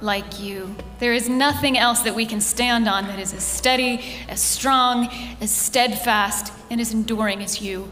[0.00, 0.74] like you.
[0.98, 5.08] There is nothing else that we can stand on that is as steady, as strong,
[5.40, 7.90] as steadfast, and as enduring as you.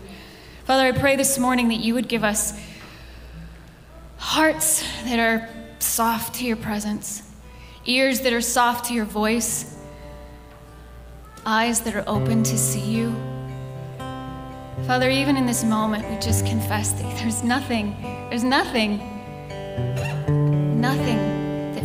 [0.64, 2.58] Father, I pray this morning that you would give us
[4.16, 5.48] hearts that are
[5.78, 7.22] soft to your presence,
[7.84, 9.76] ears that are soft to your voice,
[11.46, 13.14] eyes that are open to see you.
[14.86, 17.96] Father, even in this moment, we just confess that there's nothing,
[18.30, 18.98] there's nothing,
[20.80, 21.33] nothing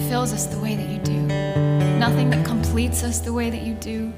[0.09, 1.21] fills us the way that you do,
[1.99, 4.11] nothing that completes us the way that you do,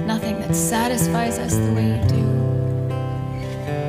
[0.00, 2.24] nothing that satisfies us the way you do.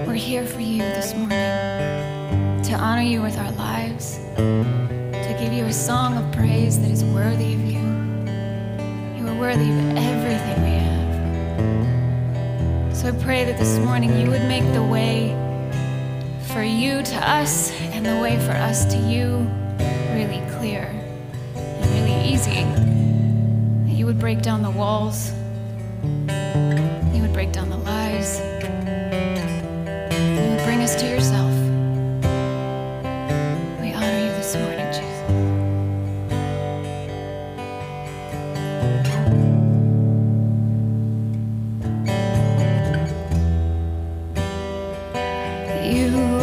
[0.06, 5.66] We're here for you this morning to honor you with our lives, to give you
[5.66, 7.82] a song of praise that is worthy of you.
[9.18, 10.76] You are worthy of everything we
[12.86, 12.96] have.
[12.96, 15.36] So I pray that this morning you would make the way
[16.54, 19.50] for you to us and the way for us to you
[20.14, 21.01] really clear
[22.32, 22.66] easy.
[23.94, 25.34] You would break down the walls,
[27.14, 28.46] you would break down the lies, you
[30.50, 31.52] would bring us to yourself.
[33.82, 35.10] We honor you this morning, Jesus.
[45.94, 46.41] You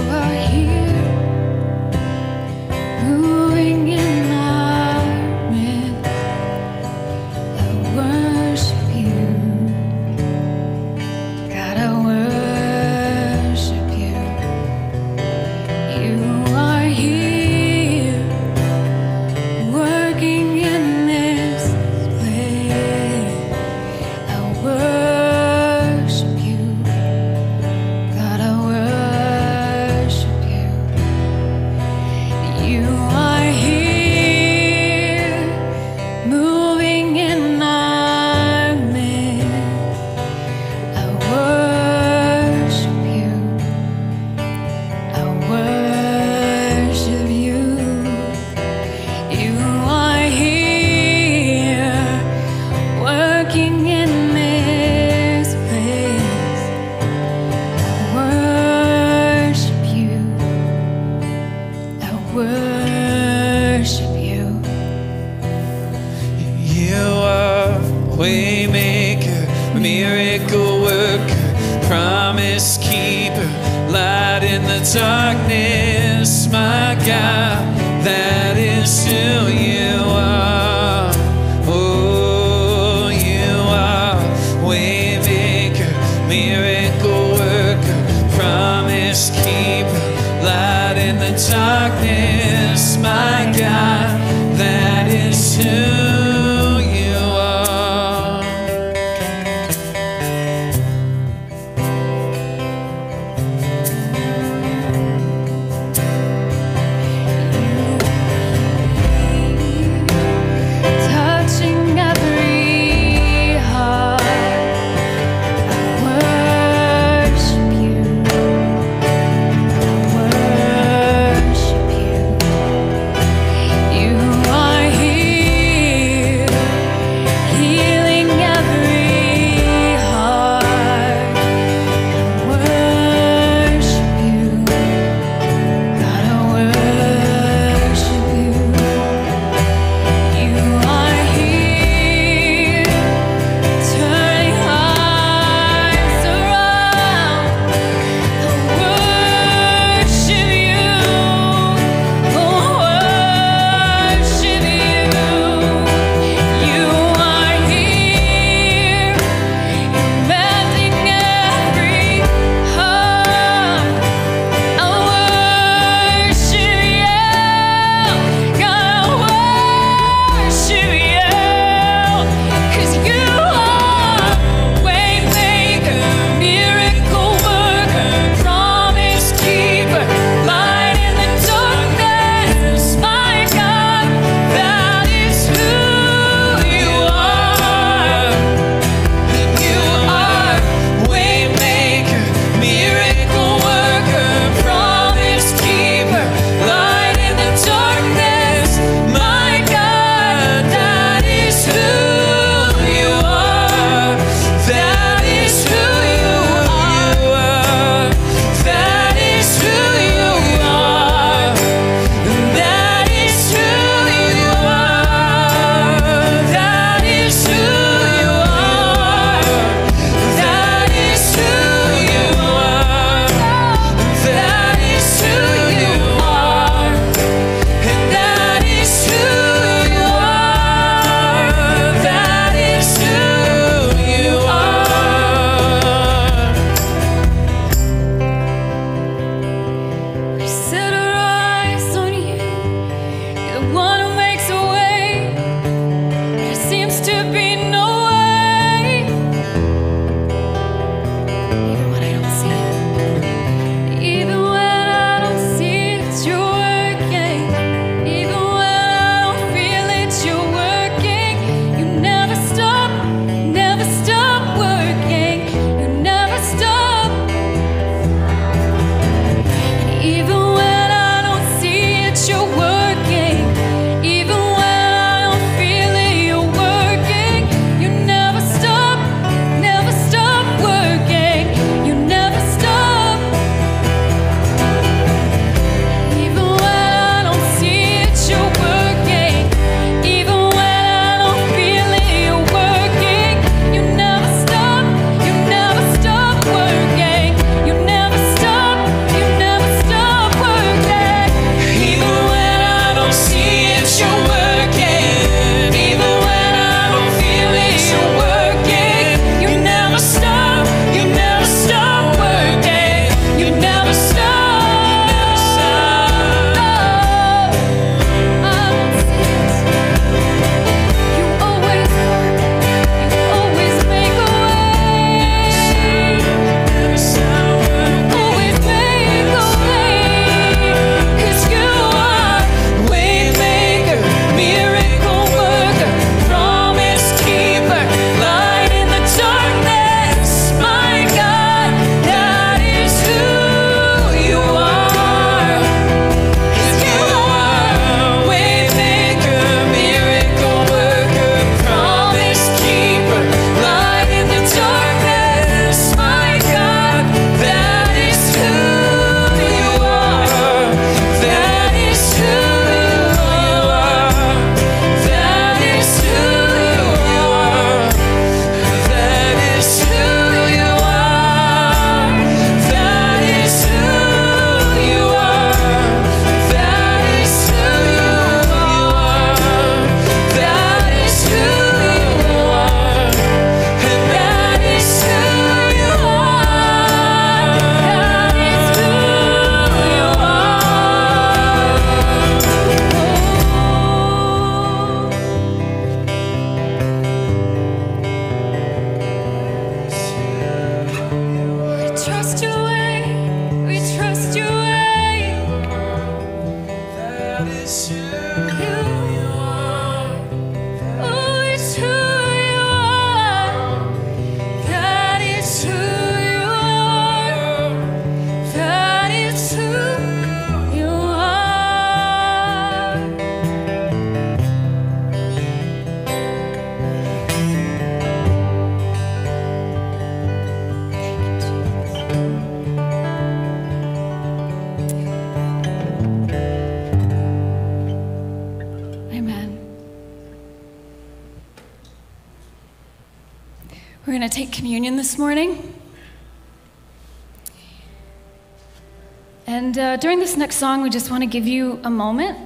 [450.89, 452.39] we just want to give you a moment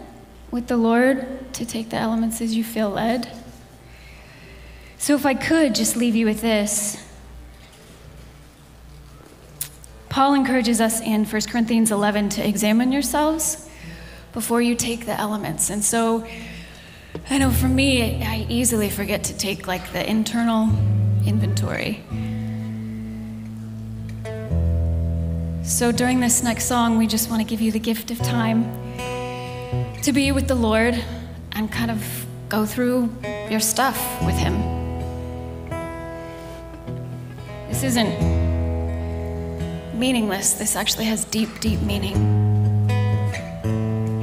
[0.51, 3.31] with the Lord to take the elements as you feel led.
[4.99, 7.01] So, if I could just leave you with this.
[10.09, 13.71] Paul encourages us in 1 Corinthians 11 to examine yourselves
[14.33, 15.71] before you take the elements.
[15.71, 16.27] And so,
[17.31, 20.65] I know for me, I easily forget to take like the internal
[21.25, 22.03] inventory.
[25.83, 28.63] So during this next song, we just want to give you the gift of time
[30.03, 30.95] to be with the Lord
[31.51, 33.11] and kind of go through
[33.51, 34.55] your stuff with Him.
[37.69, 38.17] This isn't
[39.99, 40.53] meaningless.
[40.53, 42.15] This actually has deep, deep meaning.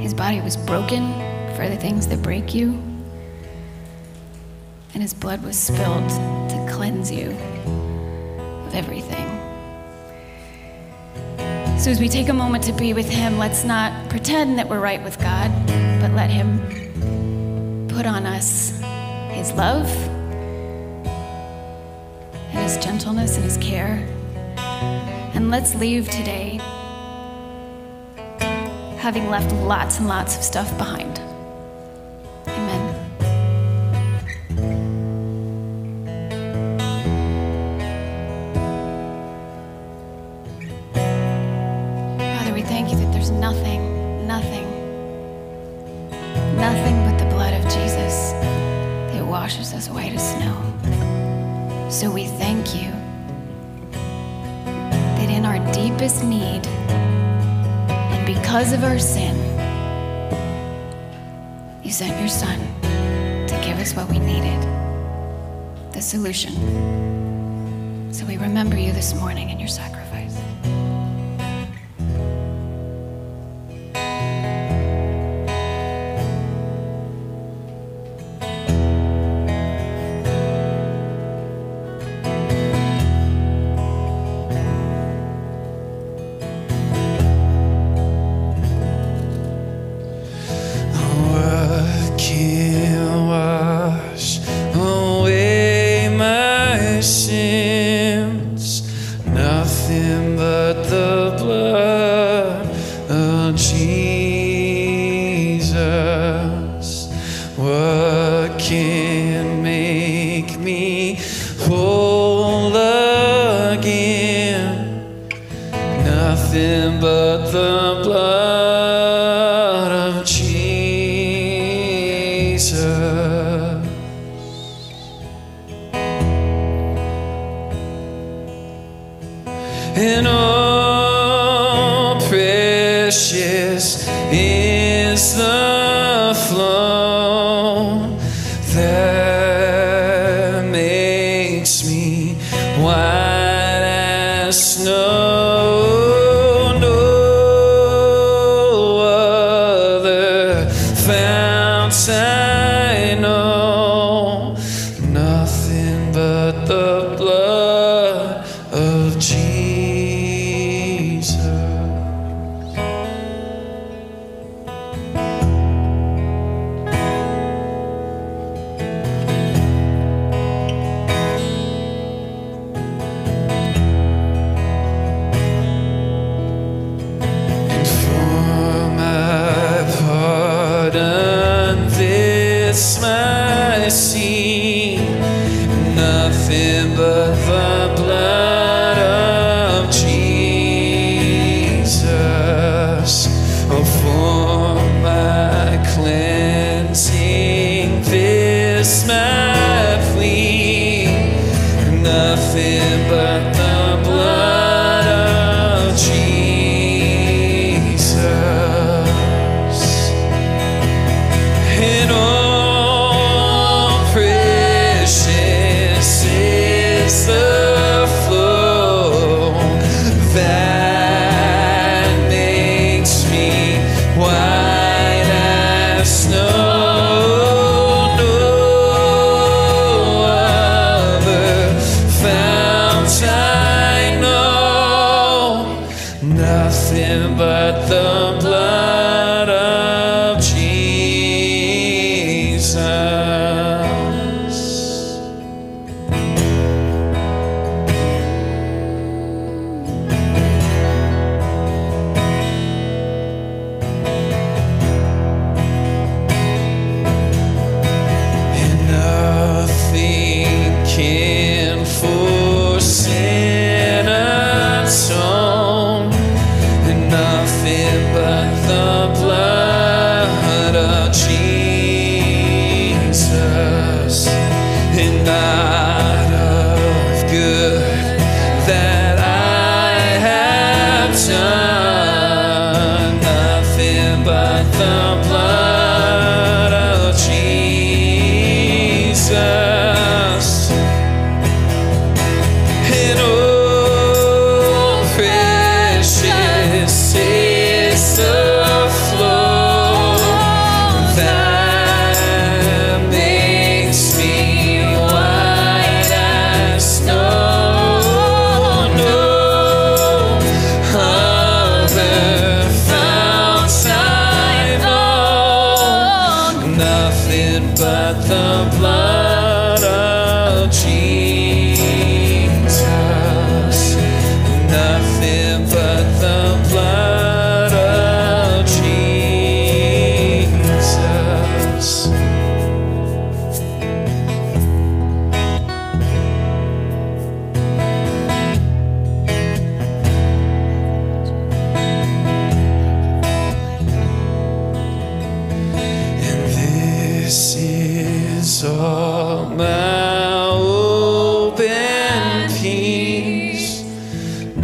[0.00, 1.12] His body was broken
[1.56, 2.70] for the things that break you,
[4.94, 7.32] and his blood was spilled to cleanse you
[8.66, 9.29] of everything.
[11.80, 14.80] So, as we take a moment to be with Him, let's not pretend that we're
[14.80, 15.50] right with God,
[15.98, 16.58] but let Him
[17.88, 18.78] put on us
[19.30, 19.88] His love
[22.52, 24.06] and His gentleness and His care.
[25.32, 26.60] And let's leave today
[28.98, 31.19] having left lots and lots of stuff behind.
[66.10, 66.52] Solution.
[68.12, 70.36] So we remember you this morning in your sacrifice.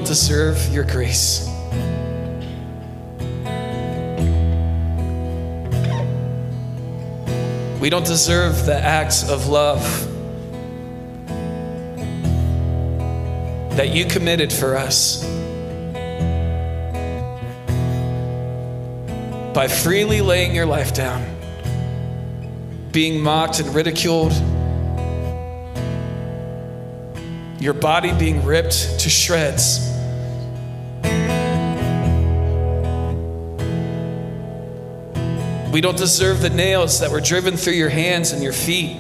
[0.06, 1.48] don't deserve your grace.
[7.80, 9.82] We don't deserve the acts of love
[13.76, 15.24] that you committed for us.
[19.52, 21.24] By freely laying your life down,
[22.92, 24.32] being mocked and ridiculed,
[27.60, 29.85] your body being ripped to shreds.
[35.76, 38.96] We don't deserve the nails that were driven through your hands and your feet.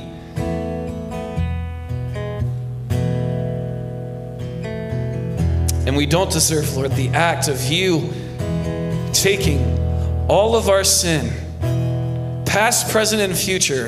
[5.86, 8.12] And we don't deserve, Lord, the act of you
[9.14, 9.58] taking
[10.28, 11.32] all of our sin,
[12.44, 13.86] past, present, and future,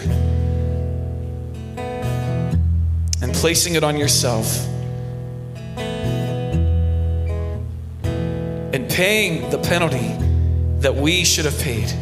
[3.21, 4.67] and placing it on yourself.
[8.73, 10.17] And paying the penalty
[10.81, 11.93] that we should have paid.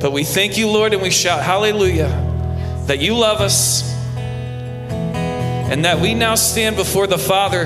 [0.00, 2.08] But we thank you, Lord, and we shout hallelujah
[2.86, 3.82] that you love us
[5.70, 7.64] and that we now stand before the Father,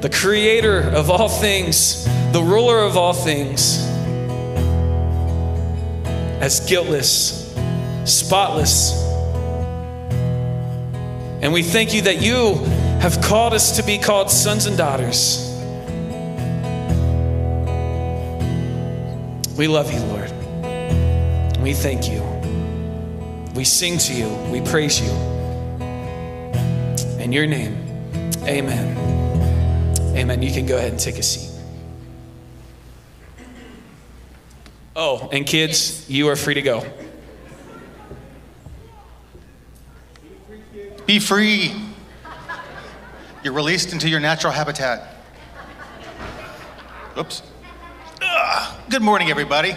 [0.00, 3.78] the creator of all things, the ruler of all things,
[6.40, 7.54] as guiltless,
[8.04, 8.92] spotless.
[11.42, 12.54] And we thank you that you
[13.00, 15.48] have called us to be called sons and daughters.
[19.58, 20.21] We love you, Lord.
[21.62, 22.20] We thank you.
[23.54, 24.28] We sing to you.
[24.50, 25.10] We praise you.
[27.20, 27.76] In your name,
[28.42, 28.98] amen.
[30.16, 30.42] Amen.
[30.42, 31.50] You can go ahead and take a seat.
[34.96, 36.84] Oh, and kids, you are free to go.
[41.06, 41.72] Be free.
[43.44, 45.14] You're released into your natural habitat.
[47.16, 47.42] Oops.
[48.20, 48.80] Ugh.
[48.90, 49.76] Good morning, everybody.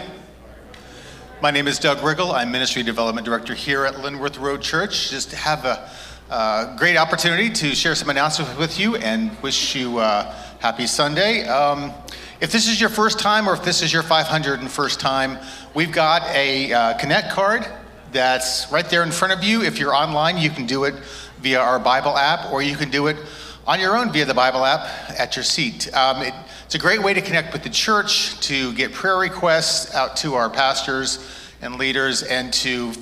[1.42, 2.32] My name is Doug Riggle.
[2.32, 5.10] I'm Ministry Development Director here at Linworth Road Church.
[5.10, 5.90] Just have a
[6.30, 11.46] uh, great opportunity to share some announcements with you and wish you uh, happy Sunday.
[11.46, 11.92] Um,
[12.40, 15.38] if this is your first time or if this is your 501st time,
[15.74, 17.66] we've got a uh, Connect card
[18.12, 19.62] that's right there in front of you.
[19.62, 20.94] If you're online, you can do it
[21.42, 23.18] via our Bible app or you can do it
[23.66, 24.88] on your own via the Bible app
[25.20, 25.94] at your seat.
[25.94, 26.32] Um, it,
[26.66, 30.34] it's a great way to connect with the church, to get prayer requests out to
[30.34, 31.24] our pastors
[31.62, 32.92] and leaders, and to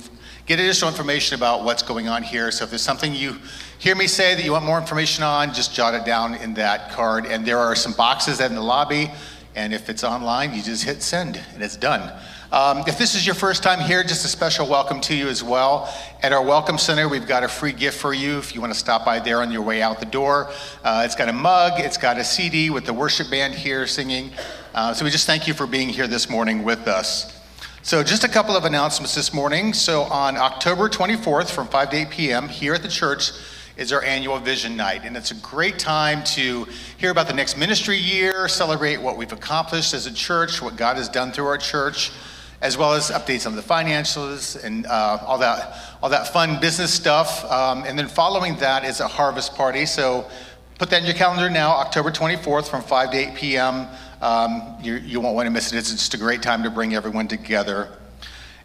[0.45, 2.51] get additional information about what's going on here.
[2.51, 3.37] So if there's something you
[3.79, 6.91] hear me say that you want more information on, just jot it down in that
[6.91, 7.25] card.
[7.25, 9.09] And there are some boxes in the lobby,
[9.55, 12.13] and if it's online, you just hit send, and it's done.
[12.55, 15.43] Um, if this is your first time here, just a special welcome to you as
[15.43, 15.93] well.
[16.23, 18.79] At our Welcome Center, we've got a free gift for you if you want to
[18.79, 20.49] stop by there on your way out the door.
[20.81, 24.31] Uh, it's got a mug, it's got a CD with the worship band here singing.
[24.73, 27.37] Uh, so we just thank you for being here this morning with us.
[27.81, 29.73] So, just a couple of announcements this morning.
[29.73, 33.31] So, on October 24th from 5 to 8 p.m., here at the church,
[33.75, 35.01] is our annual Vision Night.
[35.03, 36.65] And it's a great time to
[36.97, 40.95] hear about the next ministry year, celebrate what we've accomplished as a church, what God
[40.95, 42.13] has done through our church
[42.61, 46.93] as well as updates on the financials and uh, all that all that fun business
[46.93, 47.49] stuff.
[47.51, 49.85] Um, and then following that is a harvest party.
[49.85, 50.29] So
[50.77, 53.87] put that in your calendar now, October 24th from 5 to 8 p.m.
[54.21, 55.77] Um, you, you won't want to miss it.
[55.77, 57.89] It's just a great time to bring everyone together.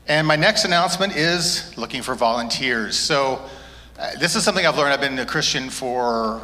[0.06, 2.98] And my next announcement is looking for volunteers.
[2.98, 3.44] So
[3.98, 4.92] uh, this is something I've learned.
[4.92, 6.42] I've been a Christian for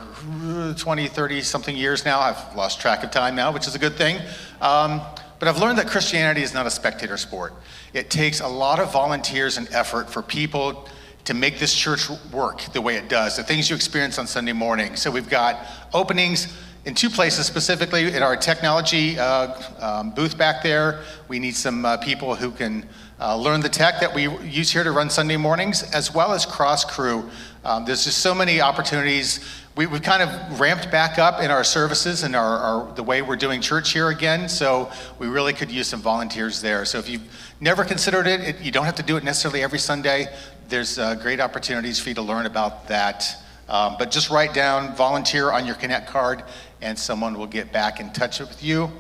[0.77, 2.21] 20, 30 something years now.
[2.21, 4.21] I've lost track of time now, which is a good thing.
[4.61, 5.01] Um,
[5.39, 7.55] but I've learned that Christianity is not a spectator sport.
[7.93, 10.89] It takes a lot of volunteers and effort for people
[11.25, 14.53] to make this church work the way it does, the things you experience on Sunday
[14.53, 14.97] morning.
[14.97, 20.63] So we've got openings in two places specifically in our technology uh, um, booth back
[20.63, 21.03] there.
[21.27, 24.85] We need some uh, people who can uh, learn the tech that we use here
[24.85, 27.29] to run Sunday mornings, as well as cross crew.
[27.65, 29.41] Um, there's just so many opportunities
[29.77, 33.21] we, have kind of ramped back up in our services and our, our, the way
[33.21, 34.49] we're doing church here again.
[34.49, 36.87] So we really could use some volunteers there.
[36.87, 37.29] So if you've
[37.61, 40.29] never considered it, it you don't have to do it necessarily every Sunday.
[40.69, 43.37] There's uh, great opportunities for you to learn about that.
[43.69, 46.43] Um, but just write down volunteer on your Connect card,
[46.81, 48.91] and someone will get back in touch with you.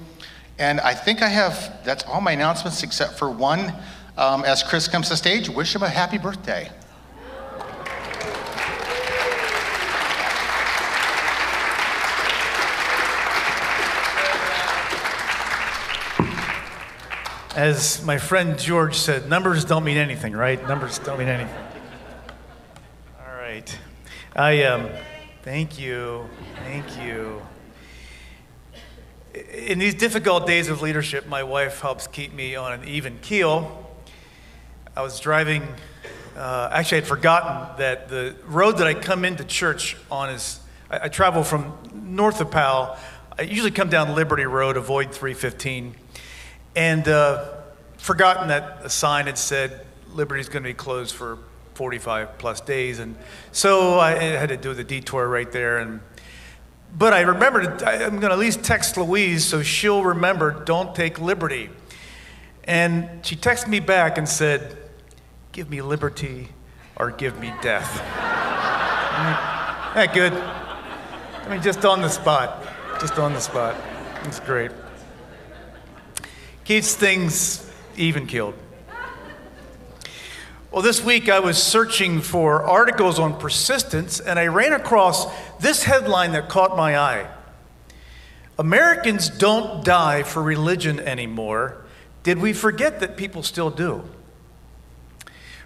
[0.58, 3.72] And I think I have that's all my announcements except for one.
[4.18, 6.70] Um, as Chris comes to stage, wish him a happy birthday.
[17.56, 20.62] As my friend George said, numbers don't mean anything, right?
[20.68, 21.56] Numbers don't mean anything.
[23.18, 23.78] All right.
[24.34, 24.90] I um,
[25.40, 26.28] thank you,
[26.64, 27.40] thank you.
[29.54, 33.90] In these difficult days of leadership, my wife helps keep me on an even keel.
[34.94, 35.66] I was driving.
[36.36, 40.60] Uh, actually, I'd forgotten that the road that I come into church on is.
[40.90, 42.98] I, I travel from north of Powell.
[43.38, 45.94] I usually come down Liberty Road, avoid 315
[46.76, 47.54] and uh,
[47.96, 51.38] forgotten that a sign had said Liberty's going to be closed for
[51.74, 53.16] 45 plus days, and
[53.50, 55.78] so I had to do the detour right there.
[55.78, 56.00] And
[56.96, 61.20] but I remembered I'm going to at least text Louise so she'll remember don't take
[61.20, 61.70] Liberty.
[62.64, 64.76] And she texted me back and said,
[65.52, 66.48] "Give me liberty,
[66.96, 67.94] or give me death."
[69.94, 70.32] that good?
[70.32, 72.64] I mean, just on the spot,
[73.00, 73.76] just on the spot.
[74.24, 74.72] It's great
[76.66, 77.64] keeps things
[77.96, 78.52] even keeled.
[80.72, 85.26] Well, this week I was searching for articles on persistence and I ran across
[85.60, 87.28] this headline that caught my eye
[88.58, 91.84] Americans don't die for religion anymore.
[92.22, 94.02] Did we forget that people still do?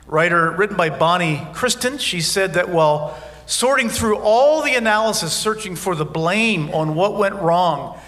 [0.07, 5.77] Writer written by Bonnie Kristian, she said that while sorting through all the analysis, searching
[5.77, 7.99] for the blame on what went wrong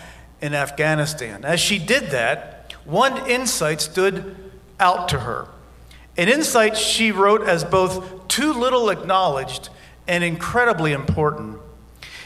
[0.40, 2.51] in Afghanistan, as she did that,
[2.84, 4.36] one insight stood
[4.80, 5.48] out to her.
[6.16, 9.70] An insight she wrote as both too little acknowledged
[10.06, 11.58] and incredibly important.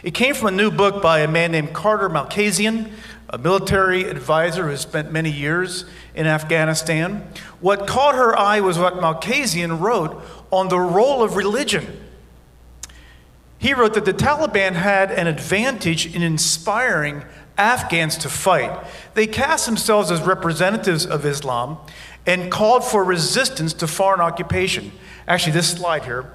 [0.03, 2.91] It came from a new book by a man named Carter Malkasian,
[3.29, 7.29] a military advisor who spent many years in Afghanistan.
[7.61, 12.03] What caught her eye was what Malkasian wrote on the role of religion.
[13.59, 17.25] He wrote that the Taliban had an advantage in inspiring
[17.59, 18.87] Afghans to fight.
[19.15, 21.79] They cast themselves as representatives of Islam
[22.27, 24.93] and called for resistance to foreign occupation.
[25.29, 26.33] Actually, this slide here,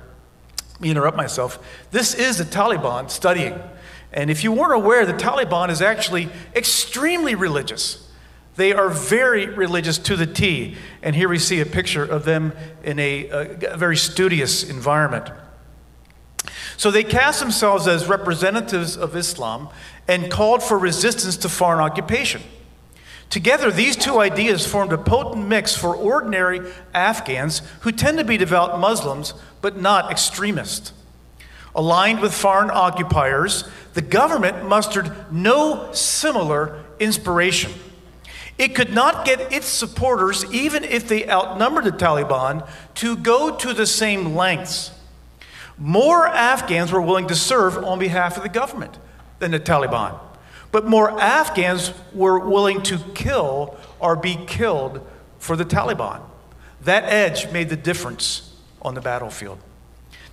[0.74, 1.60] let me interrupt myself.
[1.92, 3.60] This is the Taliban studying.
[4.14, 8.10] And if you weren't aware, the Taliban is actually extremely religious.
[8.56, 10.76] They are very religious to the T.
[11.02, 12.54] And here we see a picture of them
[12.84, 15.30] in a, a very studious environment.
[16.82, 19.70] So they cast themselves as representatives of Islam
[20.08, 22.42] and called for resistance to foreign occupation.
[23.30, 26.60] Together, these two ideas formed a potent mix for ordinary
[26.92, 30.92] Afghans who tend to be devout Muslims but not extremists.
[31.76, 33.64] aligned with foreign occupiers,
[33.94, 37.72] the government mustered no similar inspiration.
[38.58, 43.72] It could not get its supporters, even if they outnumbered the Taliban, to go to
[43.72, 44.90] the same lengths.
[45.82, 49.00] More Afghans were willing to serve on behalf of the government
[49.40, 50.16] than the Taliban.
[50.72, 55.04] But more Afghans were willing to kill or be killed
[55.40, 56.22] for the Taliban.
[56.82, 59.58] That edge made the difference on the battlefield.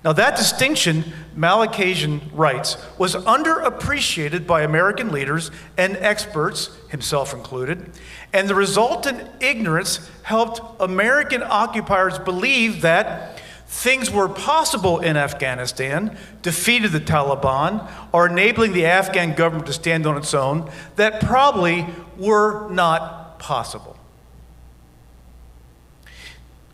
[0.05, 7.91] Now, that distinction, Malkasian writes, was underappreciated by American leaders and experts, himself included,
[8.35, 16.91] and the resultant ignorance helped American occupiers believe that things were possible in Afghanistan, defeated
[16.91, 22.69] the Taliban, or enabling the Afghan government to stand on its own, that probably were
[22.71, 23.97] not possible.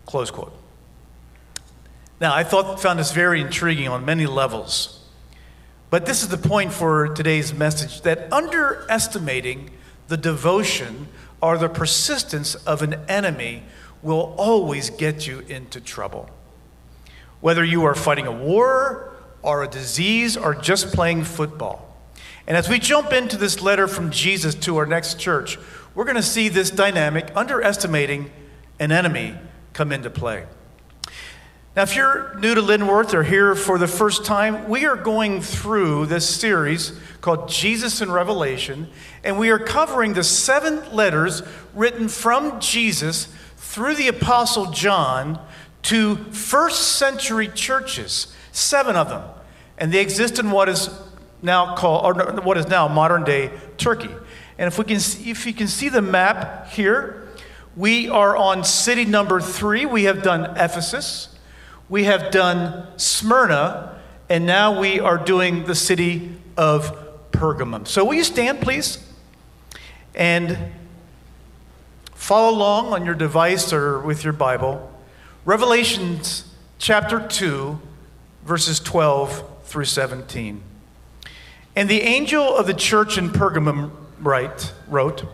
[0.07, 0.57] Close quote.
[2.21, 5.05] Now, I thought, found this very intriguing on many levels.
[5.91, 9.71] But this is the point for today's message that underestimating
[10.07, 11.09] the devotion
[11.43, 13.65] or the persistence of an enemy
[14.01, 16.31] will always get you into trouble.
[17.45, 21.95] Whether you are fighting a war or a disease or just playing football.
[22.47, 25.59] And as we jump into this letter from Jesus to our next church,
[25.95, 28.31] we're going to see this dynamic, underestimating
[28.81, 29.35] an enemy,
[29.75, 30.47] come into play.
[31.77, 35.43] Now, if you're new to Linworth or here for the first time, we are going
[35.43, 38.89] through this series called Jesus in Revelation,
[39.23, 41.43] and we are covering the seven letters
[41.75, 43.29] written from Jesus
[43.59, 45.39] through the Apostle John
[45.85, 49.23] to first century churches, seven of them.
[49.79, 50.91] And they exist in what is
[51.43, 54.11] now called, or what is now modern day Turkey.
[54.59, 57.29] And if, we can see, if you can see the map here,
[57.77, 59.85] we are on city number three.
[59.85, 61.35] We have done Ephesus
[61.89, 67.87] we have done Smyrna, and now we are doing the city of Pergamum.
[67.87, 68.99] So, will you stand, please?
[70.15, 70.73] And
[72.15, 74.91] follow along on your device or with your Bible.
[75.47, 77.79] Revelations chapter 2,
[78.47, 80.63] verses 12 through 17.
[81.77, 85.27] And the angel of the church in Pergamum write, wrote,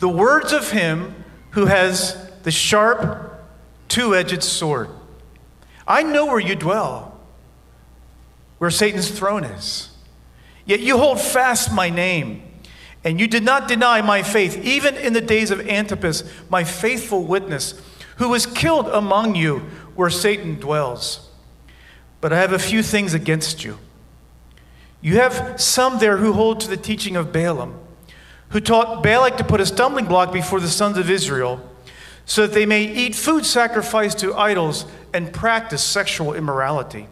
[0.00, 1.14] The words of him
[1.50, 3.44] who has the sharp,
[3.86, 4.88] two edged sword.
[5.86, 7.16] I know where you dwell,
[8.58, 9.90] where Satan's throne is.
[10.66, 12.42] Yet you hold fast my name,
[13.04, 17.22] and you did not deny my faith, even in the days of Antipas, my faithful
[17.22, 17.80] witness,
[18.16, 19.58] who was killed among you
[19.94, 21.30] where Satan dwells.
[22.20, 23.78] But I have a few things against you.
[25.00, 27.78] You have some there who hold to the teaching of Balaam,
[28.48, 31.60] who taught Balak to put a stumbling block before the sons of Israel
[32.24, 37.06] so that they may eat food sacrificed to idols and practice sexual immorality.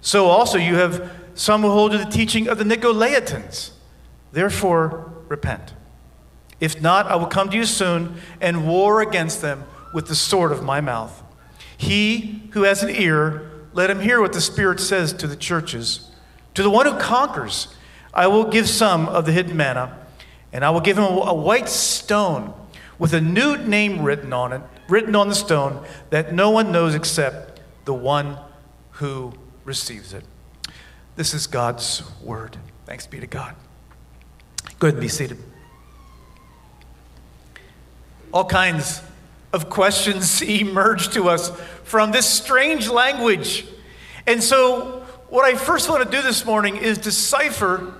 [0.00, 3.70] So also you have some who hold to the teaching of the Nicolaitans.
[4.32, 5.72] Therefore, repent.
[6.60, 10.52] If not, I will come to you soon and war against them with the sword
[10.52, 11.22] of my mouth.
[11.78, 16.10] He who has an ear, let him hear what the Spirit says to the churches.
[16.54, 17.68] To the one who conquers,
[18.12, 19.96] I will give some of the hidden manna,
[20.52, 22.52] and I will give him a white stone
[22.98, 26.94] with a new name written on it, written on the stone that no one knows
[26.94, 28.36] except the one
[28.92, 29.32] who
[29.64, 30.24] receives it.
[31.14, 32.56] This is God's word.
[32.84, 33.54] Thanks be to God.
[34.80, 35.38] Go ahead and be seated.
[38.32, 39.00] All kinds
[39.54, 41.50] of questions emerge to us
[41.84, 43.64] from this strange language.
[44.26, 47.94] And so, what I first want to do this morning is decipher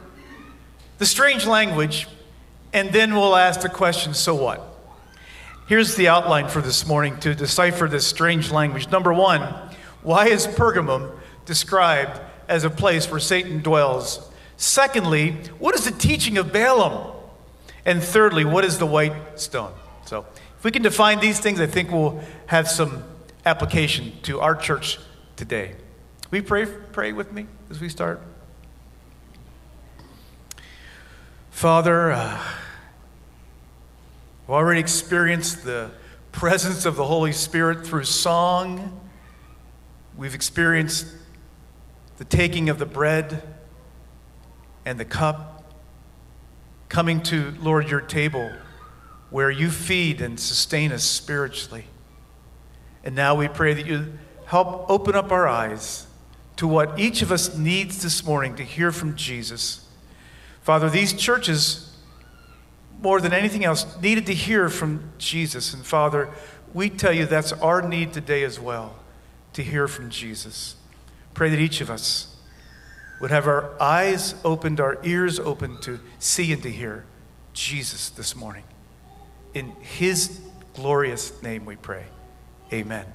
[0.99, 2.09] the strange language,
[2.73, 4.63] and then we'll ask the question so what?
[5.67, 8.91] Here's the outline for this morning to decipher this strange language.
[8.91, 9.41] Number one,
[10.03, 14.29] why is Pergamum described as a place where Satan dwells?
[14.57, 17.13] Secondly, what is the teaching of Balaam?
[17.87, 19.73] And thirdly, what is the white stone?
[20.65, 23.05] If we can define these things, I think we'll have some
[23.45, 24.99] application to our church
[25.37, 25.75] today.
[26.31, 28.23] We pray, pray with me as we start.
[31.51, 32.43] Father, uh,
[34.47, 35.91] We've already experienced the
[36.33, 39.03] presence of the Holy Spirit through song.
[40.17, 41.07] We've experienced
[42.17, 43.43] the taking of the bread
[44.87, 45.75] and the cup,
[46.89, 48.51] coming to, Lord, your table
[49.35, 51.87] where you feed and sustain us spiritually.
[53.03, 54.17] And now we pray that you
[54.47, 56.07] help open up our eyes
[56.55, 59.89] to what each of us needs this morning to hear from Jesus.
[60.63, 61.97] Father, these churches
[63.01, 65.75] more than anything else, needed to hear from Jesus.
[65.75, 66.31] And Father,
[66.73, 68.95] we tell you that's our need today as well,
[69.55, 70.77] to hear from Jesus.
[71.35, 72.37] Pray that each of us
[73.21, 77.05] would have our eyes opened, our ears open to see and to hear
[77.53, 78.63] Jesus this morning.
[79.55, 80.41] In his
[80.75, 82.05] glorious name we pray.
[82.73, 83.07] Amen.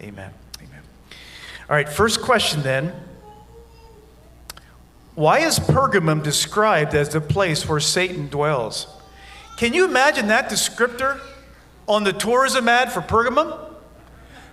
[0.00, 0.32] Amen.
[0.58, 0.82] Amen.
[1.68, 2.92] All right, first question then.
[5.14, 8.88] Why is Pergamum described as the place where Satan dwells?
[9.58, 11.20] Can you imagine that descriptor
[11.86, 13.60] on the tourism ad for Pergamum?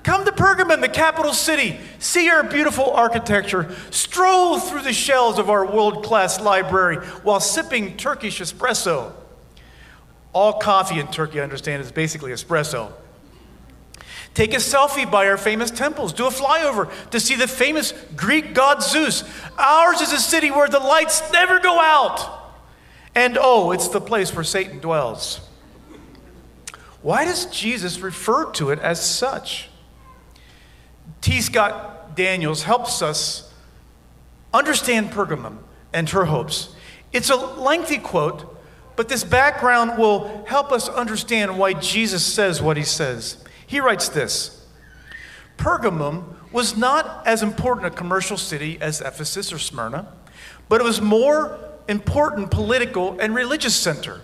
[0.03, 1.79] Come to Pergamum, the capital city.
[1.99, 3.75] See our beautiful architecture.
[3.91, 9.13] Stroll through the shelves of our world class library while sipping Turkish espresso.
[10.33, 12.91] All coffee in Turkey, I understand, is basically espresso.
[14.33, 16.13] Take a selfie by our famous temples.
[16.13, 19.23] Do a flyover to see the famous Greek god Zeus.
[19.57, 22.39] Ours is a city where the lights never go out.
[23.13, 25.41] And oh, it's the place where Satan dwells.
[27.01, 29.69] Why does Jesus refer to it as such?
[31.19, 31.41] T.
[31.41, 33.51] Scott Daniels helps us
[34.53, 35.57] understand Pergamum
[35.91, 36.73] and her hopes.
[37.11, 38.50] It's a lengthy quote,
[39.01, 43.43] but this background will help us understand why Jesus says what he says.
[43.65, 44.63] He writes this
[45.57, 50.07] Pergamum was not as important a commercial city as Ephesus or Smyrna,
[50.69, 54.21] but it was more important political and religious center.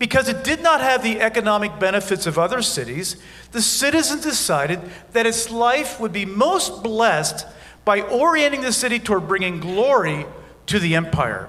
[0.00, 3.14] Because it did not have the economic benefits of other cities,
[3.52, 4.80] the citizens decided
[5.12, 7.46] that its life would be most blessed
[7.84, 10.26] by orienting the city toward bringing glory
[10.66, 11.48] to the empire.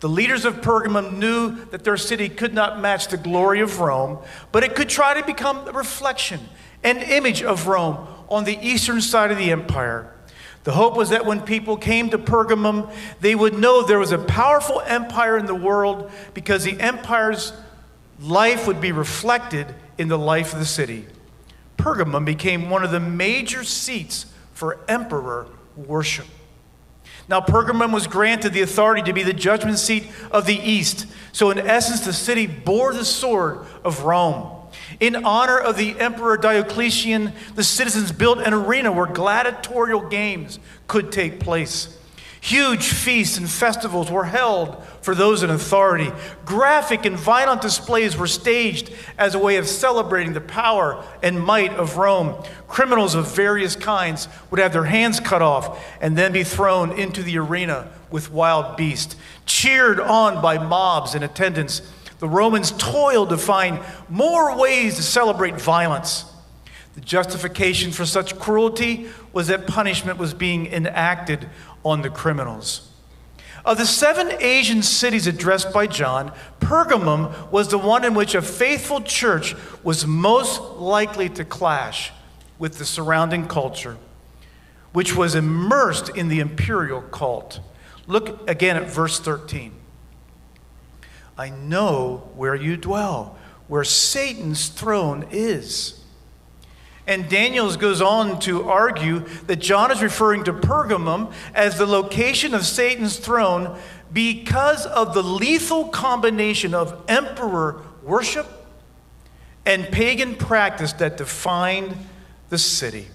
[0.00, 4.18] The leaders of Pergamum knew that their city could not match the glory of Rome,
[4.50, 6.40] but it could try to become a reflection,
[6.82, 10.12] an image of Rome on the eastern side of the empire.
[10.64, 14.18] The hope was that when people came to Pergamum, they would know there was a
[14.18, 17.52] powerful empire in the world because the empire's
[18.20, 21.06] life would be reflected in the life of the city.
[21.76, 25.46] Pergamum became one of the major seats for emperor
[25.76, 26.26] worship.
[27.30, 31.06] Now, Pergamum was granted the authority to be the judgment seat of the East.
[31.30, 34.50] So, in essence, the city bore the sword of Rome.
[34.98, 40.58] In honor of the Emperor Diocletian, the citizens built an arena where gladiatorial games
[40.88, 41.96] could take place.
[42.42, 46.10] Huge feasts and festivals were held for those in authority.
[46.46, 51.72] Graphic and violent displays were staged as a way of celebrating the power and might
[51.74, 52.42] of Rome.
[52.66, 57.22] Criminals of various kinds would have their hands cut off and then be thrown into
[57.22, 59.16] the arena with wild beasts.
[59.44, 61.82] Cheered on by mobs in attendance,
[62.20, 66.24] the Romans toiled to find more ways to celebrate violence.
[66.94, 71.48] The justification for such cruelty was that punishment was being enacted
[71.84, 72.90] on the criminals.
[73.64, 78.42] Of the seven Asian cities addressed by John, Pergamum was the one in which a
[78.42, 82.10] faithful church was most likely to clash
[82.58, 83.98] with the surrounding culture,
[84.92, 87.60] which was immersed in the imperial cult.
[88.06, 89.72] Look again at verse 13.
[91.36, 93.38] I know where you dwell,
[93.68, 95.99] where Satan's throne is
[97.06, 102.54] and Daniels goes on to argue that John is referring to Pergamum as the location
[102.54, 103.78] of Satan's throne
[104.12, 108.46] because of the lethal combination of emperor worship
[109.66, 111.96] and pagan practice that defined
[112.48, 113.06] the city.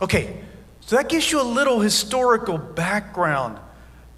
[0.00, 0.40] Okay,
[0.80, 3.58] so that gives you a little historical background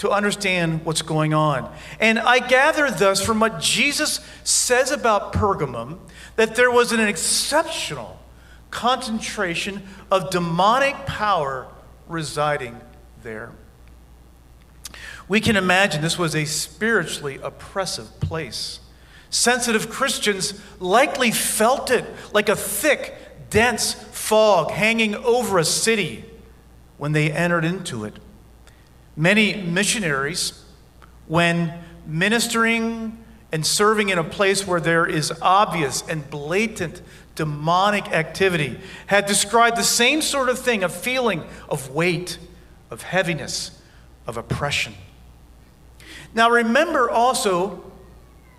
[0.00, 1.70] to understand what's going on.
[2.00, 5.98] And I gather thus from what Jesus says about Pergamum
[6.36, 8.18] that there was an exceptional
[8.70, 11.66] concentration of demonic power
[12.08, 12.80] residing
[13.22, 13.52] there.
[15.28, 18.80] We can imagine this was a spiritually oppressive place.
[19.28, 23.14] Sensitive Christians likely felt it like a thick,
[23.50, 26.24] dense fog hanging over a city
[26.96, 28.14] when they entered into it.
[29.20, 30.64] Many missionaries,
[31.26, 31.74] when
[32.06, 37.02] ministering and serving in a place where there is obvious and blatant
[37.34, 42.38] demonic activity, had described the same sort of thing a feeling of weight,
[42.90, 43.78] of heaviness,
[44.26, 44.94] of oppression.
[46.32, 47.92] Now, remember also,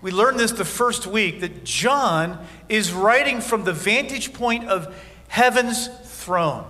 [0.00, 2.38] we learned this the first week, that John
[2.68, 4.94] is writing from the vantage point of
[5.26, 6.66] heaven's throne.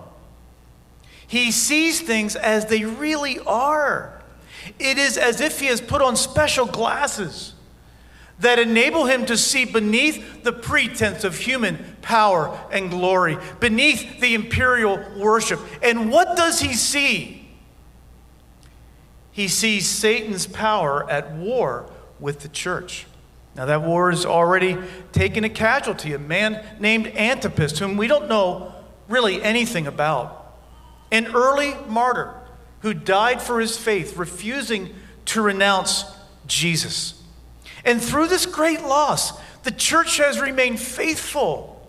[1.32, 4.22] He sees things as they really are.
[4.78, 7.54] It is as if he has put on special glasses
[8.40, 14.34] that enable him to see beneath the pretense of human power and glory, beneath the
[14.34, 15.58] imperial worship.
[15.82, 17.48] And what does he see?
[19.30, 21.88] He sees Satan's power at war
[22.20, 23.06] with the church.
[23.54, 24.76] Now, that war has already
[25.12, 28.74] taken a casualty, a man named Antipas, whom we don't know
[29.08, 30.41] really anything about.
[31.12, 32.34] An early martyr
[32.80, 34.92] who died for his faith, refusing
[35.26, 36.04] to renounce
[36.46, 37.22] Jesus.
[37.84, 41.88] And through this great loss, the church has remained faithful.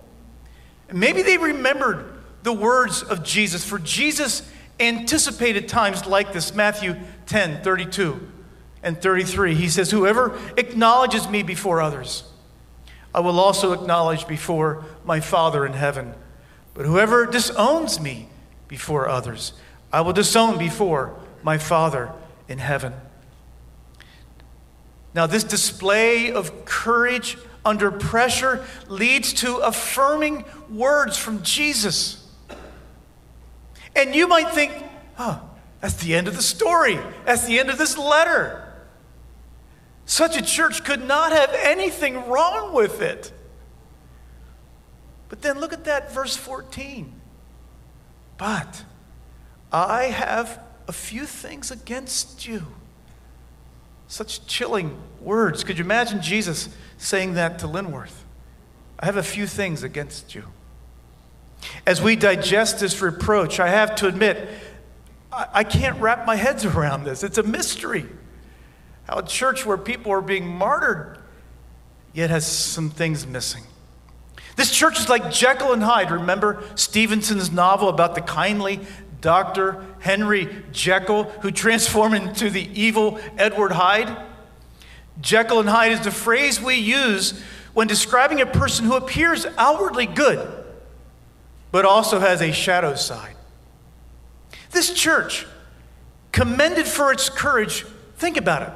[0.91, 2.13] Maybe they remembered
[2.43, 4.47] the words of Jesus, for Jesus
[4.79, 6.53] anticipated times like this.
[6.53, 6.95] Matthew
[7.25, 8.29] 10 32
[8.83, 9.55] and 33.
[9.55, 12.23] He says, Whoever acknowledges me before others,
[13.15, 16.13] I will also acknowledge before my Father in heaven.
[16.73, 18.27] But whoever disowns me
[18.73, 19.53] before others,
[19.91, 22.11] I will disown before my Father
[22.47, 22.91] in heaven.
[25.13, 32.27] Now, this display of courage under pressure leads to affirming words from Jesus.
[33.95, 34.71] And you might think,
[35.19, 35.39] oh,
[35.79, 36.97] that's the end of the story.
[37.25, 38.73] That's the end of this letter.
[40.05, 43.31] Such a church could not have anything wrong with it.
[45.29, 47.19] But then look at that verse 14.
[48.37, 48.83] But
[49.71, 52.65] I have a few things against you.
[54.07, 55.63] Such chilling words.
[55.63, 58.23] Could you imagine Jesus saying that to Linworth?
[58.99, 60.43] I have a few things against you.
[61.85, 64.49] As we digest this reproach, I have to admit,
[65.31, 67.23] I, can't wrap my heads around this.
[67.23, 68.05] It's a mystery.
[69.05, 71.17] How a church where people are being martyred
[72.13, 73.63] yet has some things missing.
[74.55, 76.11] This church is like Jekyll and Hyde.
[76.11, 78.79] Remember Stevenson's novel about the kindly
[79.21, 79.83] Dr.
[79.99, 84.15] Henry Jekyll who transformed into the evil Edward Hyde?
[85.21, 87.41] Jekyll and Hyde is the phrase we use
[87.73, 90.65] when describing a person who appears outwardly good,
[91.71, 93.35] but also has a shadow side.
[94.71, 95.47] This church,
[96.31, 97.85] commended for its courage,
[98.17, 98.73] think about it.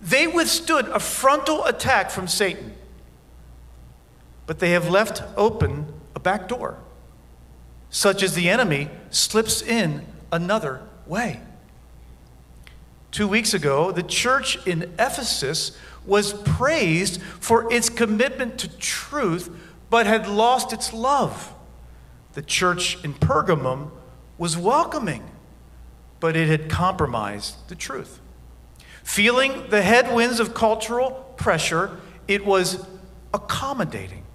[0.00, 2.74] They withstood a frontal attack from Satan,
[4.46, 6.78] but they have left open a back door,
[7.90, 11.40] such as the enemy slips in another way.
[13.10, 19.50] Two weeks ago, the church in Ephesus was praised for its commitment to truth,
[19.88, 21.52] but had lost its love.
[22.34, 23.90] The church in Pergamum
[24.36, 25.24] was welcoming,
[26.20, 28.20] but it had compromised the truth.
[29.02, 32.84] Feeling the headwinds of cultural pressure, it was
[33.32, 34.25] accommodating.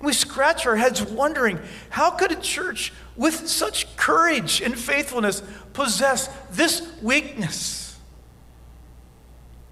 [0.00, 1.58] We scratch our heads wondering
[1.90, 5.42] how could a church with such courage and faithfulness
[5.72, 7.98] possess this weakness?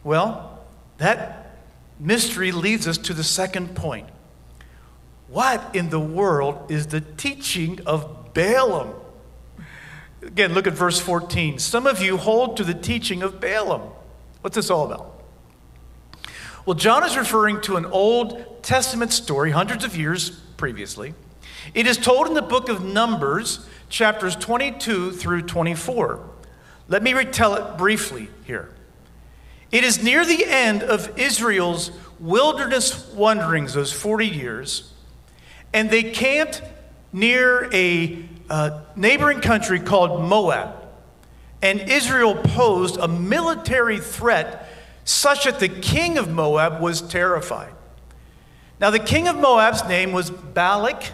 [0.03, 0.65] Well,
[0.99, 1.59] that
[1.99, 4.09] mystery leads us to the second point.
[5.29, 8.95] What in the world is the teaching of Balaam?
[10.23, 11.59] Again, look at verse 14.
[11.59, 13.83] Some of you hold to the teaching of Balaam.
[14.41, 15.16] What's this all about?
[16.67, 21.15] Well, John is referring to an Old Testament story, hundreds of years previously.
[21.75, 26.29] It is told in the book of Numbers, chapters 22 through 24.
[26.89, 28.75] Let me retell it briefly here.
[29.71, 34.93] It is near the end of Israel's wilderness wanderings, those 40 years,
[35.73, 36.63] and they camped
[37.13, 40.87] near a uh, neighboring country called Moab
[41.63, 44.66] and Israel posed a military threat
[45.07, 47.73] such that the king of Moab was terrified.
[48.81, 51.13] Now, the king of Moab's name was Balak.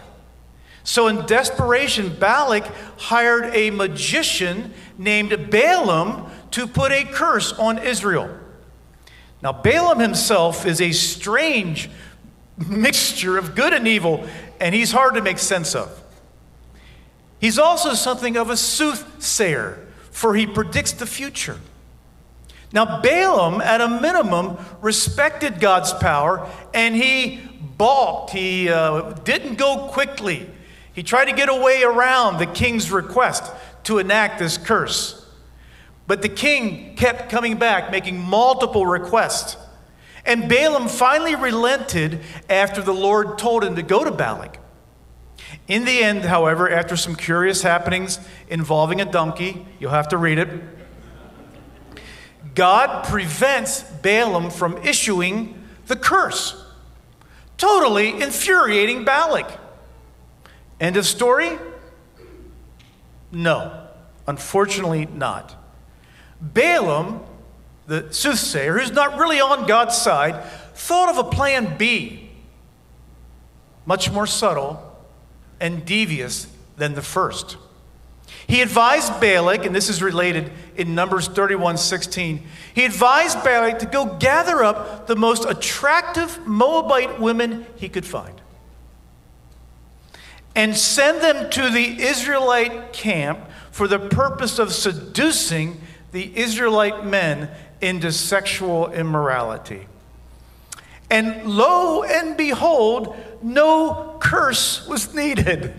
[0.83, 2.65] So, in desperation, Balak
[2.97, 8.35] hired a magician named Balaam to put a curse on Israel.
[9.41, 11.89] Now, Balaam himself is a strange
[12.67, 14.27] mixture of good and evil,
[14.59, 16.01] and he's hard to make sense of.
[17.39, 21.59] He's also something of a soothsayer for he predicts the future.
[22.73, 27.39] Now, Balaam, at a minimum, respected God's power and he
[27.77, 28.31] balked.
[28.31, 30.49] He uh, didn't go quickly.
[30.91, 33.51] He tried to get away around the king's request
[33.83, 35.23] to enact this curse.
[36.07, 39.55] But the king kept coming back, making multiple requests.
[40.25, 44.57] And Balaam finally relented after the Lord told him to go to Balak.
[45.67, 48.19] In the end, however, after some curious happenings
[48.49, 50.49] involving a donkey, you'll have to read it,
[52.55, 56.61] God prevents Balaam from issuing the curse,
[57.57, 59.59] totally infuriating Balak.
[60.79, 61.57] End of story?
[63.31, 63.87] No,
[64.27, 65.55] unfortunately not.
[66.39, 67.21] Balaam,
[67.87, 70.43] the soothsayer, who's not really on God's side,
[70.75, 72.29] thought of a plan B,
[73.85, 74.95] much more subtle
[75.59, 76.47] and devious
[76.77, 77.57] than the first.
[78.47, 82.45] He advised Balak, and this is related in Numbers 31 16.
[82.73, 88.41] He advised Balak to go gather up the most attractive Moabite women he could find.
[90.55, 93.39] and send them to the Israelite camp
[93.71, 95.81] for the purpose of seducing
[96.11, 97.49] the Israelite men
[97.81, 99.87] into sexual immorality.
[101.09, 105.73] And lo and behold, no curse was needed.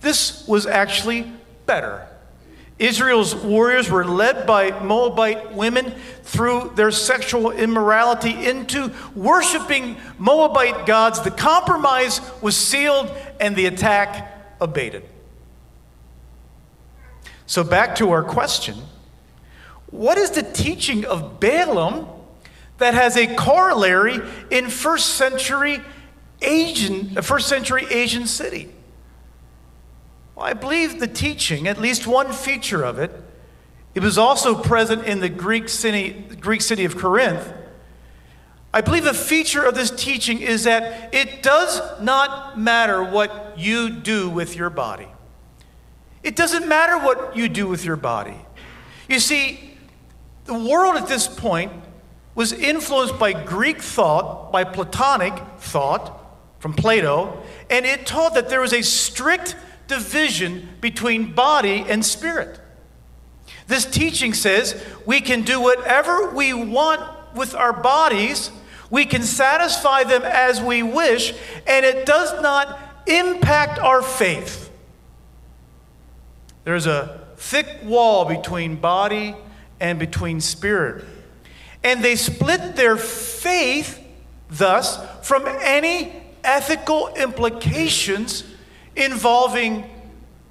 [0.00, 1.32] This was actually
[1.66, 2.06] better.
[2.78, 11.22] Israel's warriors were led by Moabite women through their sexual immorality into worshiping Moabite gods.
[11.22, 13.10] The compromise was sealed
[13.40, 15.04] and the attack abated.
[17.46, 18.76] So, back to our question
[19.90, 22.08] what is the teaching of Balaam
[22.78, 25.80] that has a corollary in first century
[26.42, 28.68] Asian, uh, first century Asian city?
[30.36, 33.10] Well, I believe the teaching, at least one feature of it,
[33.94, 37.52] it was also present in the Greek city, Greek city of Corinth.
[38.74, 43.88] I believe a feature of this teaching is that it does not matter what you
[43.88, 45.08] do with your body.
[46.22, 48.36] It doesn't matter what you do with your body.
[49.08, 49.78] You see,
[50.44, 51.72] the world at this point
[52.34, 56.20] was influenced by Greek thought, by Platonic thought
[56.58, 59.56] from Plato, and it taught that there was a strict
[59.88, 62.60] division between body and spirit.
[63.66, 67.00] This teaching says we can do whatever we want
[67.34, 68.50] with our bodies,
[68.90, 71.34] we can satisfy them as we wish,
[71.66, 74.70] and it does not impact our faith.
[76.64, 79.36] There's a thick wall between body
[79.80, 81.04] and between spirit.
[81.84, 84.02] And they split their faith,
[84.48, 86.12] thus, from any
[86.42, 88.44] ethical implications
[88.96, 89.88] involving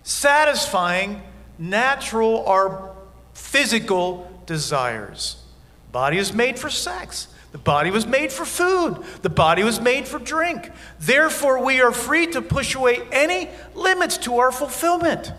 [0.04, 1.22] satisfying
[1.58, 2.96] natural or
[3.34, 5.38] physical desires.
[5.92, 7.28] Body is made for sex.
[7.52, 9.04] The body was made for food.
[9.22, 10.70] The body was made for drink.
[11.00, 15.32] Therefore, we are free to push away any limits to our fulfillment.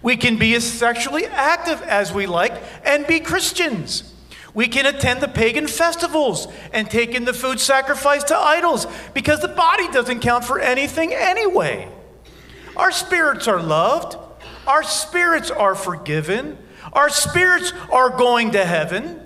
[0.00, 4.14] We can be as sexually active as we like and be Christians.
[4.54, 9.40] We can attend the pagan festivals and take in the food sacrificed to idols because
[9.40, 11.88] the body doesn't count for anything anyway.
[12.76, 14.16] Our spirits are loved.
[14.66, 16.58] Our spirits are forgiven.
[16.92, 19.20] Our spirits are going to heaven.